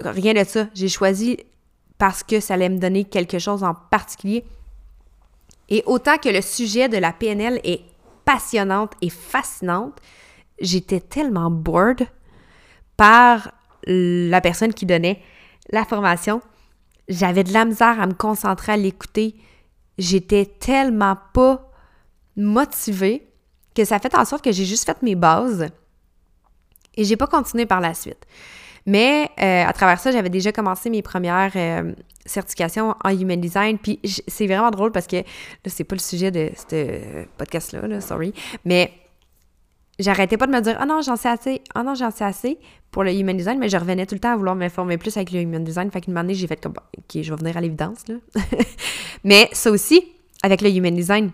rien 0.00 0.34
de 0.34 0.44
ça. 0.44 0.68
J'ai 0.74 0.88
choisi 0.88 1.38
parce 1.98 2.22
que 2.22 2.40
ça 2.40 2.54
allait 2.54 2.68
me 2.68 2.78
donner 2.78 3.04
quelque 3.04 3.38
chose 3.38 3.64
en 3.64 3.74
particulier 3.74 4.44
et 5.68 5.82
autant 5.86 6.16
que 6.16 6.28
le 6.28 6.40
sujet 6.40 6.88
de 6.88 6.96
la 6.96 7.12
PNL 7.12 7.60
est 7.64 7.82
passionnante 8.24 8.92
et 9.02 9.10
fascinante, 9.10 9.98
j'étais 10.60 11.00
tellement 11.00 11.50
bored 11.50 12.06
par 12.96 13.52
la 13.86 14.40
personne 14.40 14.74
qui 14.74 14.86
donnait 14.86 15.22
la 15.70 15.84
formation. 15.84 16.40
J'avais 17.08 17.44
de 17.44 17.52
la 17.52 17.64
misère 17.64 18.00
à 18.00 18.06
me 18.06 18.14
concentrer 18.14 18.72
à 18.72 18.76
l'écouter. 18.76 19.36
j'étais 19.98 20.46
tellement 20.46 21.16
pas 21.34 21.70
motivée 22.36 23.27
que 23.78 23.84
ça 23.84 24.00
fait 24.00 24.14
en 24.16 24.24
sorte 24.24 24.42
que 24.42 24.50
j'ai 24.50 24.64
juste 24.64 24.84
fait 24.84 25.00
mes 25.02 25.14
bases 25.14 25.68
et 26.96 27.04
j'ai 27.04 27.16
pas 27.16 27.28
continué 27.28 27.64
par 27.64 27.80
la 27.80 27.94
suite. 27.94 28.26
Mais 28.86 29.30
euh, 29.40 29.64
à 29.64 29.72
travers 29.72 30.00
ça, 30.00 30.10
j'avais 30.10 30.30
déjà 30.30 30.50
commencé 30.50 30.90
mes 30.90 31.02
premières 31.02 31.52
euh, 31.54 31.92
certifications 32.26 32.96
en 33.04 33.10
Human 33.10 33.40
Design. 33.40 33.78
Puis 33.78 34.00
c'est 34.26 34.46
vraiment 34.46 34.70
drôle 34.70 34.90
parce 34.90 35.06
que 35.06 35.16
là, 35.16 35.22
c'est 35.66 35.84
pas 35.84 35.94
le 35.94 36.00
sujet 36.00 36.30
de 36.30 36.50
ce 36.56 37.24
podcast-là, 37.36 37.86
là, 37.86 38.00
sorry. 38.00 38.34
Mais 38.64 38.90
j'arrêtais 40.00 40.36
pas 40.36 40.46
de 40.46 40.52
me 40.52 40.60
dire 40.60 40.76
Ah 40.80 40.86
non, 40.86 41.02
j'en 41.02 41.16
sais 41.16 41.28
assez, 41.28 41.62
ah 41.74 41.84
non, 41.84 41.94
j'en 41.94 42.10
sais 42.10 42.24
assez 42.24 42.58
pour 42.90 43.04
le 43.04 43.12
Human 43.12 43.36
Design, 43.36 43.58
mais 43.60 43.68
je 43.68 43.76
revenais 43.76 44.06
tout 44.06 44.14
le 44.14 44.20
temps 44.20 44.32
à 44.32 44.36
vouloir 44.36 44.56
m'informer 44.56 44.98
plus 44.98 45.16
avec 45.16 45.30
le 45.30 45.40
Human 45.40 45.62
Design. 45.62 45.90
Fait 45.92 46.00
qu'une 46.00 46.16
année, 46.16 46.34
j'ai 46.34 46.48
fait 46.48 46.60
comme 46.60 46.74
OK, 46.96 47.22
je 47.22 47.30
vais 47.30 47.36
venir 47.36 47.56
à 47.56 47.60
l'évidence, 47.60 48.08
là. 48.08 48.16
mais 49.24 49.48
ça 49.52 49.70
aussi, 49.70 50.02
avec 50.42 50.62
le 50.62 50.70
Human 50.70 50.94
Design, 50.96 51.30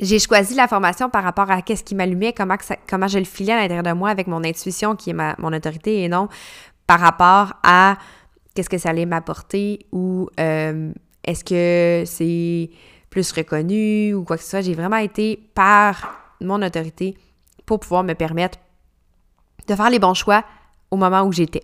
j'ai 0.00 0.18
choisi 0.18 0.54
la 0.54 0.68
formation 0.68 1.10
par 1.10 1.22
rapport 1.22 1.50
à 1.50 1.62
qu'est-ce 1.62 1.84
qui 1.84 1.94
m'allumait, 1.94 2.32
comment, 2.32 2.56
comment 2.88 3.08
je 3.08 3.18
le 3.18 3.24
filais 3.24 3.52
à 3.52 3.56
l'intérieur 3.56 3.84
de 3.84 3.92
moi 3.92 4.10
avec 4.10 4.26
mon 4.26 4.42
intuition 4.44 4.96
qui 4.96 5.10
est 5.10 5.14
ma, 5.14 5.34
mon 5.38 5.52
autorité 5.52 6.02
et 6.02 6.08
non 6.08 6.28
par 6.86 7.00
rapport 7.00 7.54
à 7.62 7.96
qu'est-ce 8.54 8.68
que 8.68 8.78
ça 8.78 8.90
allait 8.90 9.06
m'apporter 9.06 9.86
ou 9.92 10.28
euh, 10.40 10.92
est-ce 11.24 11.44
que 11.44 12.04
c'est 12.06 12.70
plus 13.10 13.30
reconnu 13.32 14.14
ou 14.14 14.24
quoi 14.24 14.36
que 14.36 14.42
ce 14.42 14.50
soit. 14.50 14.60
J'ai 14.62 14.74
vraiment 14.74 14.96
été 14.96 15.38
par 15.54 16.14
mon 16.40 16.60
autorité 16.62 17.16
pour 17.66 17.78
pouvoir 17.78 18.02
me 18.02 18.14
permettre 18.14 18.58
de 19.68 19.74
faire 19.74 19.90
les 19.90 19.98
bons 19.98 20.14
choix 20.14 20.44
au 20.90 20.96
moment 20.96 21.22
où 21.22 21.32
j'étais. 21.32 21.62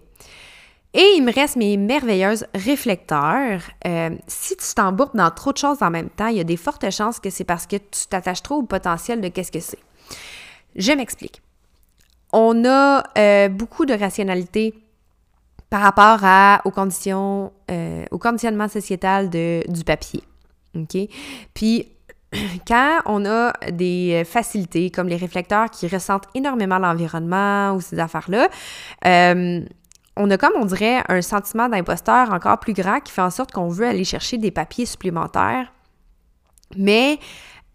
Et 0.94 1.14
il 1.16 1.22
me 1.22 1.32
reste 1.32 1.56
mes 1.56 1.76
merveilleuses 1.76 2.46
réflecteurs. 2.54 3.60
Euh, 3.86 4.10
si 4.26 4.56
tu 4.56 4.74
t'embourbes 4.74 5.16
dans 5.16 5.30
trop 5.30 5.52
de 5.52 5.58
choses 5.58 5.82
en 5.82 5.90
même 5.90 6.08
temps, 6.08 6.28
il 6.28 6.38
y 6.38 6.40
a 6.40 6.44
des 6.44 6.56
fortes 6.56 6.90
chances 6.90 7.20
que 7.20 7.30
c'est 7.30 7.44
parce 7.44 7.66
que 7.66 7.76
tu 7.76 8.06
t'attaches 8.08 8.42
trop 8.42 8.56
au 8.56 8.62
potentiel 8.62 9.20
de 9.20 9.28
qu'est-ce 9.28 9.52
que 9.52 9.60
c'est. 9.60 9.78
Je 10.76 10.92
m'explique. 10.92 11.42
On 12.32 12.64
a 12.64 13.02
euh, 13.18 13.48
beaucoup 13.48 13.84
de 13.84 13.92
rationalité 13.92 14.74
par 15.68 15.82
rapport 15.82 16.20
à, 16.22 16.62
aux 16.64 16.70
conditions, 16.70 17.52
euh, 17.70 18.04
au 18.10 18.18
conditionnement 18.18 18.68
sociétal 18.68 19.28
du 19.28 19.84
papier. 19.84 20.22
OK? 20.74 20.96
Puis, 21.52 21.92
quand 22.66 23.00
on 23.04 23.26
a 23.26 23.52
des 23.70 24.22
facilités 24.24 24.90
comme 24.90 25.08
les 25.08 25.16
réflecteurs 25.16 25.70
qui 25.70 25.86
ressentent 25.86 26.28
énormément 26.34 26.78
l'environnement 26.78 27.74
ou 27.74 27.82
ces 27.82 27.98
affaires-là, 27.98 28.48
on 30.18 30.30
a 30.30 30.36
comme 30.36 30.52
on 30.56 30.64
dirait 30.64 31.02
un 31.08 31.22
sentiment 31.22 31.68
d'imposteur 31.68 32.32
encore 32.32 32.58
plus 32.58 32.74
grand 32.74 33.00
qui 33.00 33.12
fait 33.12 33.22
en 33.22 33.30
sorte 33.30 33.52
qu'on 33.52 33.68
veut 33.68 33.86
aller 33.86 34.04
chercher 34.04 34.36
des 34.36 34.50
papiers 34.50 34.84
supplémentaires. 34.84 35.72
Mais 36.76 37.18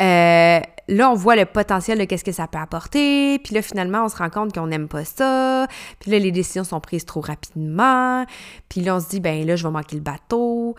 euh, 0.02 0.60
là, 0.90 1.10
on 1.10 1.14
voit 1.16 1.36
le 1.36 1.46
potentiel 1.46 1.98
de 1.98 2.04
qu'est-ce 2.04 2.24
que 2.24 2.32
ça 2.32 2.48
peut 2.48 2.60
apporter. 2.60 3.40
Puis 3.40 3.56
là, 3.56 3.62
finalement, 3.62 4.06
on 4.06 4.10
se 4.10 4.18
rend 4.18 4.30
compte 4.30 4.54
qu'on 4.54 4.68
n'aime 4.68 4.88
pas 4.88 5.06
ça. 5.06 5.68
Puis 6.00 6.12
là, 6.12 6.20
les 6.20 6.32
décisions 6.32 6.64
sont 6.64 6.82
prises 6.82 7.06
trop 7.06 7.22
rapidement. 7.22 8.26
Puis 8.70 8.82
là, 8.82 8.98
on 8.98 9.00
se 9.00 9.10
dit, 9.10 9.20
ben 9.20 9.46
là, 9.48 9.56
je 9.56 9.64
vais 9.66 9.72
manquer 9.72 9.96
le 9.96 10.02
bateau. 10.02 10.76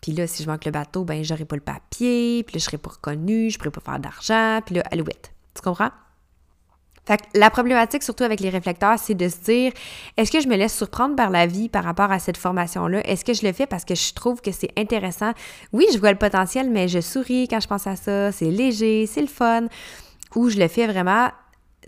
Puis 0.00 0.12
là, 0.12 0.26
si 0.26 0.42
je 0.42 0.48
manque 0.48 0.64
le 0.64 0.72
bateau, 0.72 1.04
ben 1.04 1.22
j'aurai 1.22 1.44
pas 1.44 1.56
le 1.56 1.62
papier. 1.62 2.42
Puis 2.44 2.54
là, 2.54 2.58
je 2.58 2.64
serai 2.64 2.78
pas 2.78 2.90
reconnue, 2.90 3.50
je 3.50 3.58
pourrai 3.58 3.70
pas 3.70 3.80
faire 3.80 4.00
d'argent. 4.00 4.60
Puis 4.64 4.76
là, 4.76 4.82
alouette. 4.90 5.32
Tu 5.54 5.62
comprends? 5.62 5.90
Fait 7.04 7.16
que 7.16 7.24
la 7.34 7.50
problématique, 7.50 8.02
surtout 8.02 8.22
avec 8.22 8.38
les 8.38 8.48
réflecteurs, 8.48 8.98
c'est 8.98 9.14
de 9.14 9.28
se 9.28 9.38
dire 9.38 9.72
est-ce 10.16 10.30
que 10.30 10.40
je 10.40 10.46
me 10.46 10.56
laisse 10.56 10.76
surprendre 10.76 11.16
par 11.16 11.30
la 11.30 11.46
vie 11.46 11.68
par 11.68 11.82
rapport 11.82 12.12
à 12.12 12.20
cette 12.20 12.36
formation-là? 12.36 13.00
Est-ce 13.04 13.24
que 13.24 13.34
je 13.34 13.44
le 13.44 13.52
fais 13.52 13.66
parce 13.66 13.84
que 13.84 13.94
je 13.94 14.12
trouve 14.14 14.40
que 14.40 14.52
c'est 14.52 14.70
intéressant? 14.78 15.32
Oui, 15.72 15.86
je 15.92 15.98
vois 15.98 16.12
le 16.12 16.18
potentiel, 16.18 16.70
mais 16.70 16.86
je 16.86 17.00
souris 17.00 17.48
quand 17.48 17.60
je 17.60 17.66
pense 17.66 17.86
à 17.88 17.96
ça, 17.96 18.30
c'est 18.30 18.50
léger, 18.50 19.06
c'est 19.06 19.20
le 19.20 19.26
fun. 19.26 19.66
Ou 20.36 20.48
je 20.48 20.58
le 20.58 20.68
fais 20.68 20.86
vraiment 20.86 21.30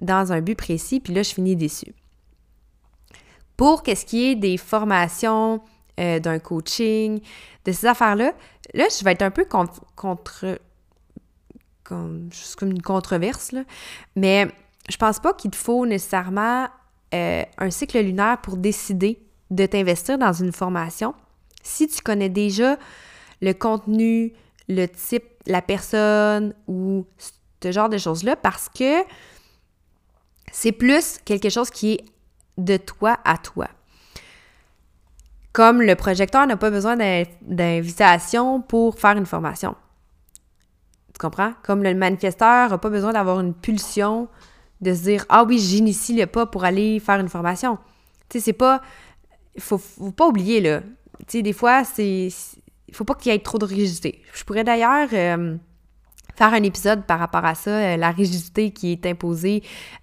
dans 0.00 0.32
un 0.32 0.40
but 0.40 0.56
précis, 0.56 0.98
puis 0.98 1.14
là, 1.14 1.22
je 1.22 1.32
finis 1.32 1.54
déçu. 1.54 1.94
Pour 3.56 3.84
qu'est-ce 3.84 4.04
qui 4.04 4.32
est 4.32 4.34
des 4.34 4.56
formations, 4.56 5.60
euh, 6.00 6.18
d'un 6.18 6.40
coaching, 6.40 7.20
de 7.64 7.70
ces 7.70 7.86
affaires-là, 7.86 8.32
là, 8.74 8.84
je 8.90 9.04
vais 9.04 9.12
être 9.12 9.22
un 9.22 9.30
peu 9.30 9.44
contre. 9.44 9.80
contre 9.94 10.58
comme, 11.84 12.30
juste 12.32 12.56
comme 12.56 12.70
une 12.70 12.82
controverse, 12.82 13.52
là. 13.52 13.62
Mais 14.16 14.48
je 14.88 14.96
pense 14.96 15.18
pas 15.18 15.32
qu'il 15.32 15.50
te 15.50 15.56
faut 15.56 15.86
nécessairement 15.86 16.68
euh, 17.14 17.42
un 17.58 17.70
cycle 17.70 17.98
lunaire 18.00 18.38
pour 18.40 18.56
décider 18.56 19.18
de 19.50 19.66
t'investir 19.66 20.18
dans 20.18 20.32
une 20.32 20.52
formation. 20.52 21.14
Si 21.62 21.88
tu 21.88 22.02
connais 22.02 22.28
déjà 22.28 22.76
le 23.40 23.52
contenu, 23.52 24.32
le 24.68 24.86
type, 24.86 25.24
la 25.46 25.62
personne 25.62 26.54
ou 26.66 27.06
ce 27.62 27.72
genre 27.72 27.88
de 27.88 27.98
choses-là, 27.98 28.36
parce 28.36 28.68
que 28.68 29.02
c'est 30.52 30.72
plus 30.72 31.18
quelque 31.24 31.48
chose 31.48 31.70
qui 31.70 31.94
est 31.94 32.04
de 32.58 32.76
toi 32.76 33.18
à 33.24 33.38
toi. 33.38 33.68
Comme 35.52 35.82
le 35.82 35.94
projecteur 35.94 36.46
n'a 36.46 36.56
pas 36.56 36.70
besoin 36.70 36.96
d'invitation 37.42 38.60
pour 38.60 38.98
faire 38.98 39.16
une 39.16 39.26
formation. 39.26 39.76
Tu 41.12 41.18
comprends? 41.18 41.52
Comme 41.62 41.82
le 41.82 41.94
manifesteur 41.94 42.70
n'a 42.70 42.78
pas 42.78 42.90
besoin 42.90 43.12
d'avoir 43.12 43.40
une 43.40 43.54
pulsion 43.54 44.28
de 44.84 44.94
se 44.94 45.02
dire 45.02 45.24
Ah 45.28 45.44
oui, 45.44 45.58
j'initie 45.58 46.14
le 46.14 46.26
pas 46.26 46.46
pour 46.46 46.64
aller 46.64 47.00
faire 47.00 47.18
une 47.18 47.28
formation. 47.28 47.78
Tu 48.28 48.38
sais, 48.38 48.44
c'est 48.44 48.52
pas. 48.52 48.80
Faut, 49.58 49.78
faut 49.78 50.12
pas 50.12 50.28
oublier, 50.28 50.60
là. 50.60 50.80
Tu 51.26 51.38
sais, 51.38 51.42
des 51.42 51.52
fois, 51.52 51.84
c'est. 51.84 52.28
Faut 52.92 53.04
pas 53.04 53.14
qu'il 53.14 53.32
y 53.32 53.34
ait 53.34 53.38
trop 53.40 53.58
de 53.58 53.64
rigidité. 53.64 54.22
Je 54.32 54.44
pourrais 54.44 54.62
d'ailleurs 54.62 55.08
euh, 55.12 55.56
faire 56.36 56.52
un 56.52 56.62
épisode 56.62 57.04
par 57.04 57.18
rapport 57.18 57.44
à 57.44 57.54
ça, 57.54 57.70
euh, 57.70 57.96
la 57.96 58.10
rigidité 58.10 58.70
qui 58.70 58.92
est 58.92 59.06
imposée 59.06 59.62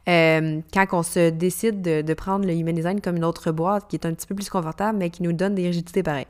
euh, 0.10 0.60
quand 0.74 0.88
on 0.92 1.04
se 1.04 1.30
décide 1.30 1.82
de, 1.82 2.14
prendre 2.14 2.46
le 2.46 2.54
Human 2.54 2.76
Design 2.76 3.02
comme 3.02 3.18
une 3.18 3.26
autre 3.26 3.52
boîte 3.52 3.88
qui 3.90 3.96
est 3.96 4.06
un 4.06 4.14
petit 4.14 4.28
peu 4.28 4.36
plus 4.36 4.50
confortable, 4.50 4.98
mais 4.98 5.10
qui 5.10 5.24
nous 5.24 5.34
donne 5.34 5.56
des 5.56 5.68
rigidités 5.68 6.04
pareilles. 6.04 6.28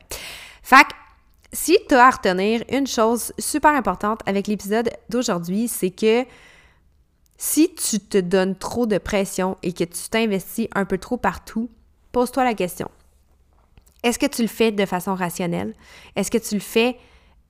Fait 0.62 0.86
si 1.52 1.76
tu 1.88 1.94
as 1.94 2.06
à 2.06 2.10
retenir 2.10 2.62
une 2.70 2.86
chose 2.86 3.32
super 3.38 3.72
importante 3.72 4.20
avec 4.24 4.46
l'épisode 4.46 4.90
d'aujourd'hui, 5.10 5.68
c'est 5.68 5.90
que 5.90 6.24
si 7.44 7.74
tu 7.74 7.98
te 7.98 8.18
donnes 8.18 8.54
trop 8.54 8.86
de 8.86 8.98
pression 8.98 9.58
et 9.64 9.72
que 9.72 9.82
tu 9.82 10.08
t'investis 10.08 10.68
un 10.76 10.84
peu 10.84 10.96
trop 10.96 11.16
partout, 11.16 11.68
pose-toi 12.12 12.44
la 12.44 12.54
question. 12.54 12.88
Est-ce 14.04 14.16
que 14.16 14.26
tu 14.26 14.42
le 14.42 14.48
fais 14.48 14.70
de 14.70 14.86
façon 14.86 15.16
rationnelle? 15.16 15.74
Est-ce 16.14 16.30
que 16.30 16.38
tu 16.38 16.54
le 16.54 16.60
fais 16.60 16.96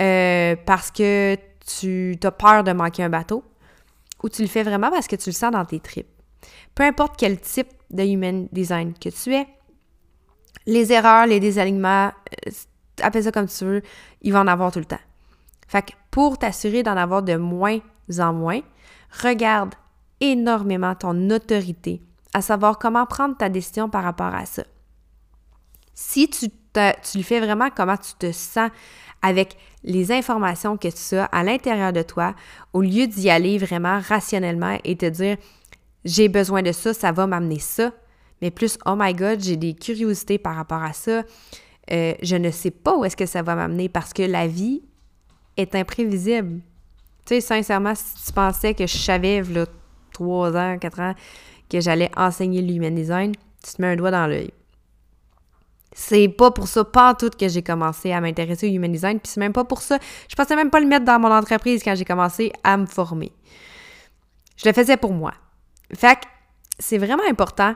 euh, 0.01 0.57
parce 0.65 0.91
que 0.91 1.37
tu 1.67 2.19
as 2.23 2.31
peur 2.31 2.65
de 2.65 2.73
manquer 2.73 3.03
un 3.03 3.11
bateau? 3.11 3.45
Ou 4.23 4.31
tu 4.31 4.41
le 4.41 4.49
fais 4.49 4.63
vraiment 4.63 4.89
parce 4.91 5.07
que 5.07 5.17
tu 5.17 5.29
le 5.29 5.35
sens 5.35 5.53
dans 5.53 5.67
tes 5.67 5.79
tripes? 5.79 6.09
Peu 6.75 6.85
importe 6.85 7.17
quel 7.19 7.39
type 7.39 7.69
de 7.91 8.03
human 8.03 8.49
design 8.51 8.95
que 8.95 9.11
tu 9.11 9.35
es, 9.35 9.47
les 10.65 10.91
erreurs, 10.91 11.27
les 11.27 11.39
désalignements, 11.39 12.13
euh, 12.47 12.51
appelle 13.03 13.25
ça 13.25 13.31
comme 13.31 13.47
tu 13.47 13.63
veux, 13.67 13.83
il 14.23 14.33
va 14.33 14.41
en 14.41 14.47
avoir 14.47 14.73
tout 14.73 14.79
le 14.79 14.87
temps. 14.87 14.97
Fait 15.69 15.83
que 15.83 15.93
pour 16.11 16.39
t'assurer 16.39 16.83
d'en 16.83 16.97
avoir 16.97 17.23
de 17.23 17.37
moins 17.37 17.81
en 18.19 18.33
moins, 18.33 18.63
regarde 19.23 19.75
énormément 20.23 20.95
ton 20.95 21.31
autorité, 21.31 22.01
à 22.33 22.41
savoir 22.41 22.79
comment 22.79 23.05
prendre 23.05 23.37
ta 23.37 23.49
décision 23.49 23.91
par 23.91 24.05
rapport 24.05 24.35
à 24.35 24.47
ça. 24.47 24.63
Si 25.95 26.31
tu, 26.31 26.47
le 26.77 27.23
fais 27.23 27.41
vraiment 27.41 27.69
comment 27.75 27.97
tu 27.97 28.15
te 28.19 28.33
sens 28.33 28.71
avec 29.21 29.59
les 29.85 30.11
informations 30.11 30.77
que 30.77 30.89
tu 30.89 31.17
as 31.17 31.25
à 31.27 31.43
l'intérieur 31.43 31.93
de 31.93 32.03
toi, 32.03 32.35
au 32.73 32.81
lieu 32.81 33.07
d'y 33.07 33.29
aller 33.29 33.59
vraiment 33.59 34.01
rationnellement 34.01 34.79
et 34.85 34.97
te 34.97 35.07
dire 35.07 35.37
j'ai 36.05 36.29
besoin 36.29 36.63
de 36.63 36.73
ça, 36.73 36.95
ça 36.95 37.13
va 37.13 37.27
m'amener 37.27 37.59
ça, 37.59 37.93
mais 38.41 38.51
plus 38.51 38.79
oh 38.87 38.95
my 38.97 39.13
god, 39.13 39.41
j'ai 39.41 39.57
des 39.57 39.75
curiosités 39.75 40.39
par 40.39 40.57
rapport 40.57 40.83
à 40.83 40.93
ça, 40.93 41.23
euh, 41.91 42.15
je 42.23 42.37
ne 42.37 42.51
sais 42.51 42.71
pas 42.71 42.97
où 42.97 43.05
est-ce 43.05 43.17
que 43.17 43.27
ça 43.27 43.43
va 43.43 43.55
m'amener 43.55 43.89
parce 43.89 44.13
que 44.13 44.23
la 44.23 44.47
vie 44.47 44.83
est 45.57 45.75
imprévisible. 45.75 46.61
Tu 47.25 47.35
sais, 47.35 47.41
sincèrement, 47.41 47.95
si 47.95 48.27
tu 48.27 48.33
pensais 48.33 48.75
que 48.75 48.87
je 48.87 48.97
savais, 48.97 49.43
là, 49.43 49.67
3 50.13 50.57
ans, 50.57 50.79
4 50.79 51.01
ans, 51.01 51.15
que 51.71 51.81
j'allais 51.81 52.11
enseigner 52.17 52.63
l'human 52.63 52.95
design, 52.95 53.33
tu 53.65 53.75
te 53.75 53.83
mets 53.83 53.89
un 53.89 53.97
doigt 53.97 54.11
dans 54.11 54.27
l'œil. 54.27 54.51
C'est 55.95 56.29
pas 56.29 56.51
pour 56.51 56.69
ça, 56.69 56.85
pas 56.85 57.15
tout, 57.15 57.31
que 57.31 57.49
j'ai 57.49 57.63
commencé 57.63 58.13
à 58.13 58.21
m'intéresser 58.21 58.69
au 58.69 58.73
human 58.73 58.91
design, 58.91 59.21
puis 59.21 59.31
c'est 59.31 59.41
même 59.41 59.53
pas 59.53 59.65
pour 59.65 59.83
ça. 59.83 59.99
Je 60.29 60.35
pensais 60.35 60.57
même 60.57 60.71
pas 60.71 60.81
le 60.81 60.87
mettre 60.87 61.05
dans 61.05 61.19
mon 61.19 61.31
entreprise 61.31 61.83
quand 61.83 61.95
j'ai 61.95 62.05
commencé 62.05 62.53
à 62.65 62.77
me 62.77 62.87
former. 62.87 63.33
Je 64.57 64.69
le 64.69 64.73
faisais 64.73 64.97
pour 64.97 65.13
moi. 65.13 65.35
Fait 65.95 66.17
que 66.17 66.27
c'est 66.79 66.99
vraiment 66.99 67.25
important 67.29 67.75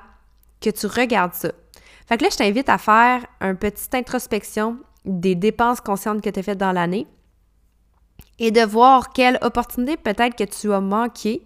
que 0.60 0.70
tu 0.70 0.86
regardes 0.86 1.34
ça. 1.34 1.50
Fait 2.08 2.16
que 2.16 2.24
là, 2.24 2.30
je 2.30 2.36
t'invite 2.36 2.68
à 2.68 2.78
faire 2.78 3.26
une 3.40 3.56
petite 3.56 3.94
introspection 3.94 4.78
des 5.04 5.34
dépenses 5.34 5.80
conscientes 5.80 6.22
que 6.22 6.30
tu 6.30 6.40
as 6.40 6.42
faites 6.42 6.58
dans 6.58 6.72
l'année 6.72 7.06
et 8.38 8.50
de 8.50 8.62
voir 8.62 9.12
quelle 9.12 9.38
opportunité 9.42 9.96
peut-être 9.96 10.36
que 10.36 10.44
tu 10.44 10.72
as 10.72 10.80
manqué 10.80 11.42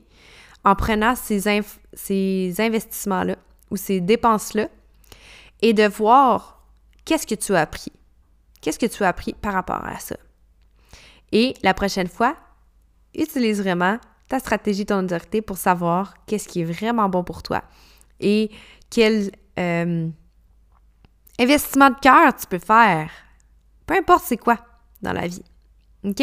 en 0.65 0.75
prenant 0.75 1.15
ces, 1.17 1.49
investissements-là 1.49 3.37
ou 3.71 3.77
ces 3.77 4.01
dépenses-là 4.01 4.69
et 5.63 5.73
de 5.73 5.87
voir 5.87 6.63
qu'est-ce 7.05 7.27
que 7.27 7.35
tu 7.35 7.55
as 7.55 7.61
appris. 7.61 7.93
Qu'est-ce 8.61 8.79
que 8.79 8.87
tu 8.87 9.05
as 9.05 9.09
appris 9.09 9.33
par 9.35 9.55
rapport 9.55 9.85
à 9.85 9.99
ça? 9.99 10.17
Et 11.33 11.55
la 11.63 11.75
prochaine 11.75 12.09
fois, 12.09 12.37
utilise 13.15 13.61
vraiment 13.61 13.99
ta 14.29 14.39
stratégie, 14.39 14.87
ton 14.87 15.05
autorité 15.05 15.43
pour 15.43 15.57
savoir 15.57 16.15
qu'est-ce 16.27 16.49
qui 16.49 16.61
est 16.61 16.65
vraiment 16.65 17.09
bon 17.09 17.25
pour 17.25 17.43
toi 17.43 17.63
et 18.21 18.51
quel 18.91 19.31
euh, 19.59 20.09
investissement 21.39 21.91
de 21.91 21.99
cœur 22.01 22.35
tu 22.37 22.47
peux 22.47 22.59
faire. 22.59 23.11
Peu 23.87 23.95
importe 23.95 24.25
c'est 24.27 24.37
quoi 24.37 24.59
dans 25.03 25.13
la 25.13 25.27
vie. 25.27 25.45
OK? 26.05 26.23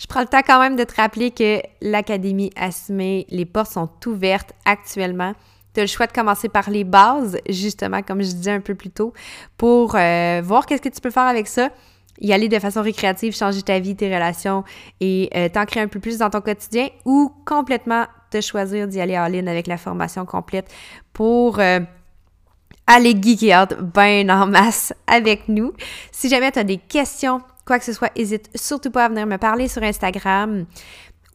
Je 0.00 0.06
prends 0.06 0.20
le 0.20 0.26
temps 0.26 0.40
quand 0.44 0.58
même 0.58 0.76
de 0.76 0.84
te 0.84 0.94
rappeler 0.96 1.30
que 1.30 1.60
l'Académie 1.82 2.50
Assumée, 2.56 3.26
les 3.28 3.44
portes 3.44 3.72
sont 3.72 3.90
ouvertes 4.06 4.52
actuellement. 4.64 5.34
Tu 5.74 5.80
as 5.80 5.82
le 5.84 5.88
choix 5.88 6.06
de 6.06 6.12
commencer 6.12 6.48
par 6.48 6.70
les 6.70 6.84
bases, 6.84 7.36
justement, 7.50 8.02
comme 8.02 8.22
je 8.22 8.30
disais 8.30 8.52
un 8.52 8.60
peu 8.60 8.74
plus 8.74 8.90
tôt, 8.90 9.12
pour 9.58 9.94
euh, 9.94 10.40
voir 10.42 10.64
qu'est-ce 10.64 10.80
que 10.80 10.88
tu 10.88 11.02
peux 11.02 11.10
faire 11.10 11.24
avec 11.24 11.46
ça 11.46 11.68
y 12.20 12.32
aller 12.32 12.48
de 12.48 12.58
façon 12.58 12.82
récréative, 12.82 13.34
changer 13.34 13.62
ta 13.62 13.78
vie, 13.78 13.96
tes 13.96 14.12
relations 14.12 14.64
et 15.00 15.30
euh, 15.34 15.48
t'ancrer 15.48 15.80
un 15.80 15.88
peu 15.88 16.00
plus 16.00 16.18
dans 16.18 16.28
ton 16.28 16.40
quotidien 16.40 16.88
ou 17.04 17.32
complètement 17.46 18.04
te 18.30 18.40
choisir 18.40 18.86
d'y 18.88 19.00
aller 19.00 19.18
en 19.18 19.26
ligne 19.26 19.48
avec 19.48 19.66
la 19.66 19.78
formation 19.78 20.26
complète 20.26 20.70
pour 21.12 21.58
euh, 21.60 21.80
aller 22.86 23.14
geeker 23.20 23.62
out 23.62 23.78
bien 23.94 24.28
en 24.28 24.46
masse 24.46 24.92
avec 25.06 25.48
nous. 25.48 25.72
Si 26.12 26.28
jamais 26.28 26.52
tu 26.52 26.58
as 26.58 26.64
des 26.64 26.76
questions, 26.76 27.40
quoi 27.70 27.78
que 27.78 27.84
ce 27.84 27.92
soit, 27.92 28.10
n'hésite 28.16 28.50
surtout 28.56 28.90
pas 28.90 29.04
à 29.04 29.08
venir 29.08 29.28
me 29.28 29.36
parler 29.36 29.68
sur 29.68 29.80
Instagram 29.84 30.66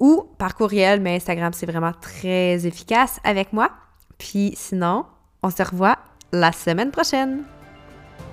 ou 0.01 0.25
par 0.37 0.53
courriel, 0.53 0.99
mais 0.99 1.15
Instagram, 1.15 1.53
c'est 1.53 1.65
vraiment 1.65 1.93
très 1.93 2.67
efficace 2.67 3.21
avec 3.23 3.53
moi. 3.53 3.69
Puis 4.17 4.51
sinon, 4.57 5.05
on 5.43 5.49
se 5.49 5.63
revoit 5.63 5.97
la 6.33 6.51
semaine 6.51 6.91
prochaine. 6.91 7.43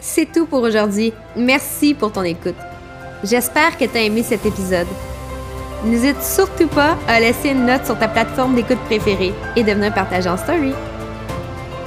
C'est 0.01 0.33
tout 0.33 0.47
pour 0.47 0.63
aujourd'hui. 0.63 1.13
Merci 1.37 1.95
pour 1.95 2.11
ton 2.11 2.25
écoute. 2.25 2.57
J'espère 3.23 3.79
que 3.79 3.85
tu 3.85 3.97
as 3.97 4.03
aimé 4.03 4.25
cet 4.25 4.45
épisode. 4.47 4.89
N'hésite 5.85 6.21
surtout 6.23 6.67
pas 6.67 6.97
à 7.07 7.21
laisser 7.21 7.51
une 7.51 7.67
note 7.67 7.87
sur 7.87 7.97
ta 7.97 8.09
plateforme 8.09 8.57
d'écoute 8.57 8.81
préférée 8.87 9.33
et 9.55 9.63
de 9.63 9.71
venir 9.71 9.95
partager 9.95 10.29
en 10.29 10.37
story. 10.37 10.73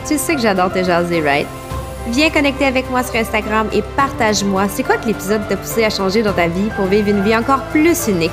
Tu 0.08 0.18
sais 0.18 0.36
que 0.36 0.42
j'adore 0.42 0.72
te 0.72 0.82
jaser, 0.82 1.20
right? 1.20 1.65
Viens 2.08 2.30
connecter 2.30 2.66
avec 2.66 2.90
moi 2.92 3.04
sur 3.04 3.16
Instagram 3.16 3.68
et 3.74 3.82
partage-moi 3.96 4.68
c'est 4.70 4.84
quoi 4.84 4.98
que 4.98 5.08
l'épisode 5.08 5.48
t'a 5.48 5.58
poussé 5.58 5.84
à 5.84 5.90
changer 5.90 6.22
dans 6.22 6.34
ta 6.34 6.48
vie 6.48 6.70
pour 6.76 6.86
vivre 6.86 7.10
une 7.10 7.24
vie 7.24 7.36
encore 7.36 7.64
plus 7.72 8.08
unique. 8.08 8.32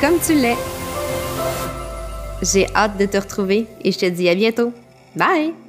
Comme 0.00 0.18
tu 0.24 0.34
l'es. 0.34 0.56
J'ai 2.42 2.66
hâte 2.74 2.96
de 2.98 3.06
te 3.06 3.16
retrouver 3.16 3.66
et 3.82 3.90
je 3.90 3.98
te 3.98 4.06
dis 4.06 4.28
à 4.28 4.34
bientôt. 4.34 4.72
Bye! 5.16 5.65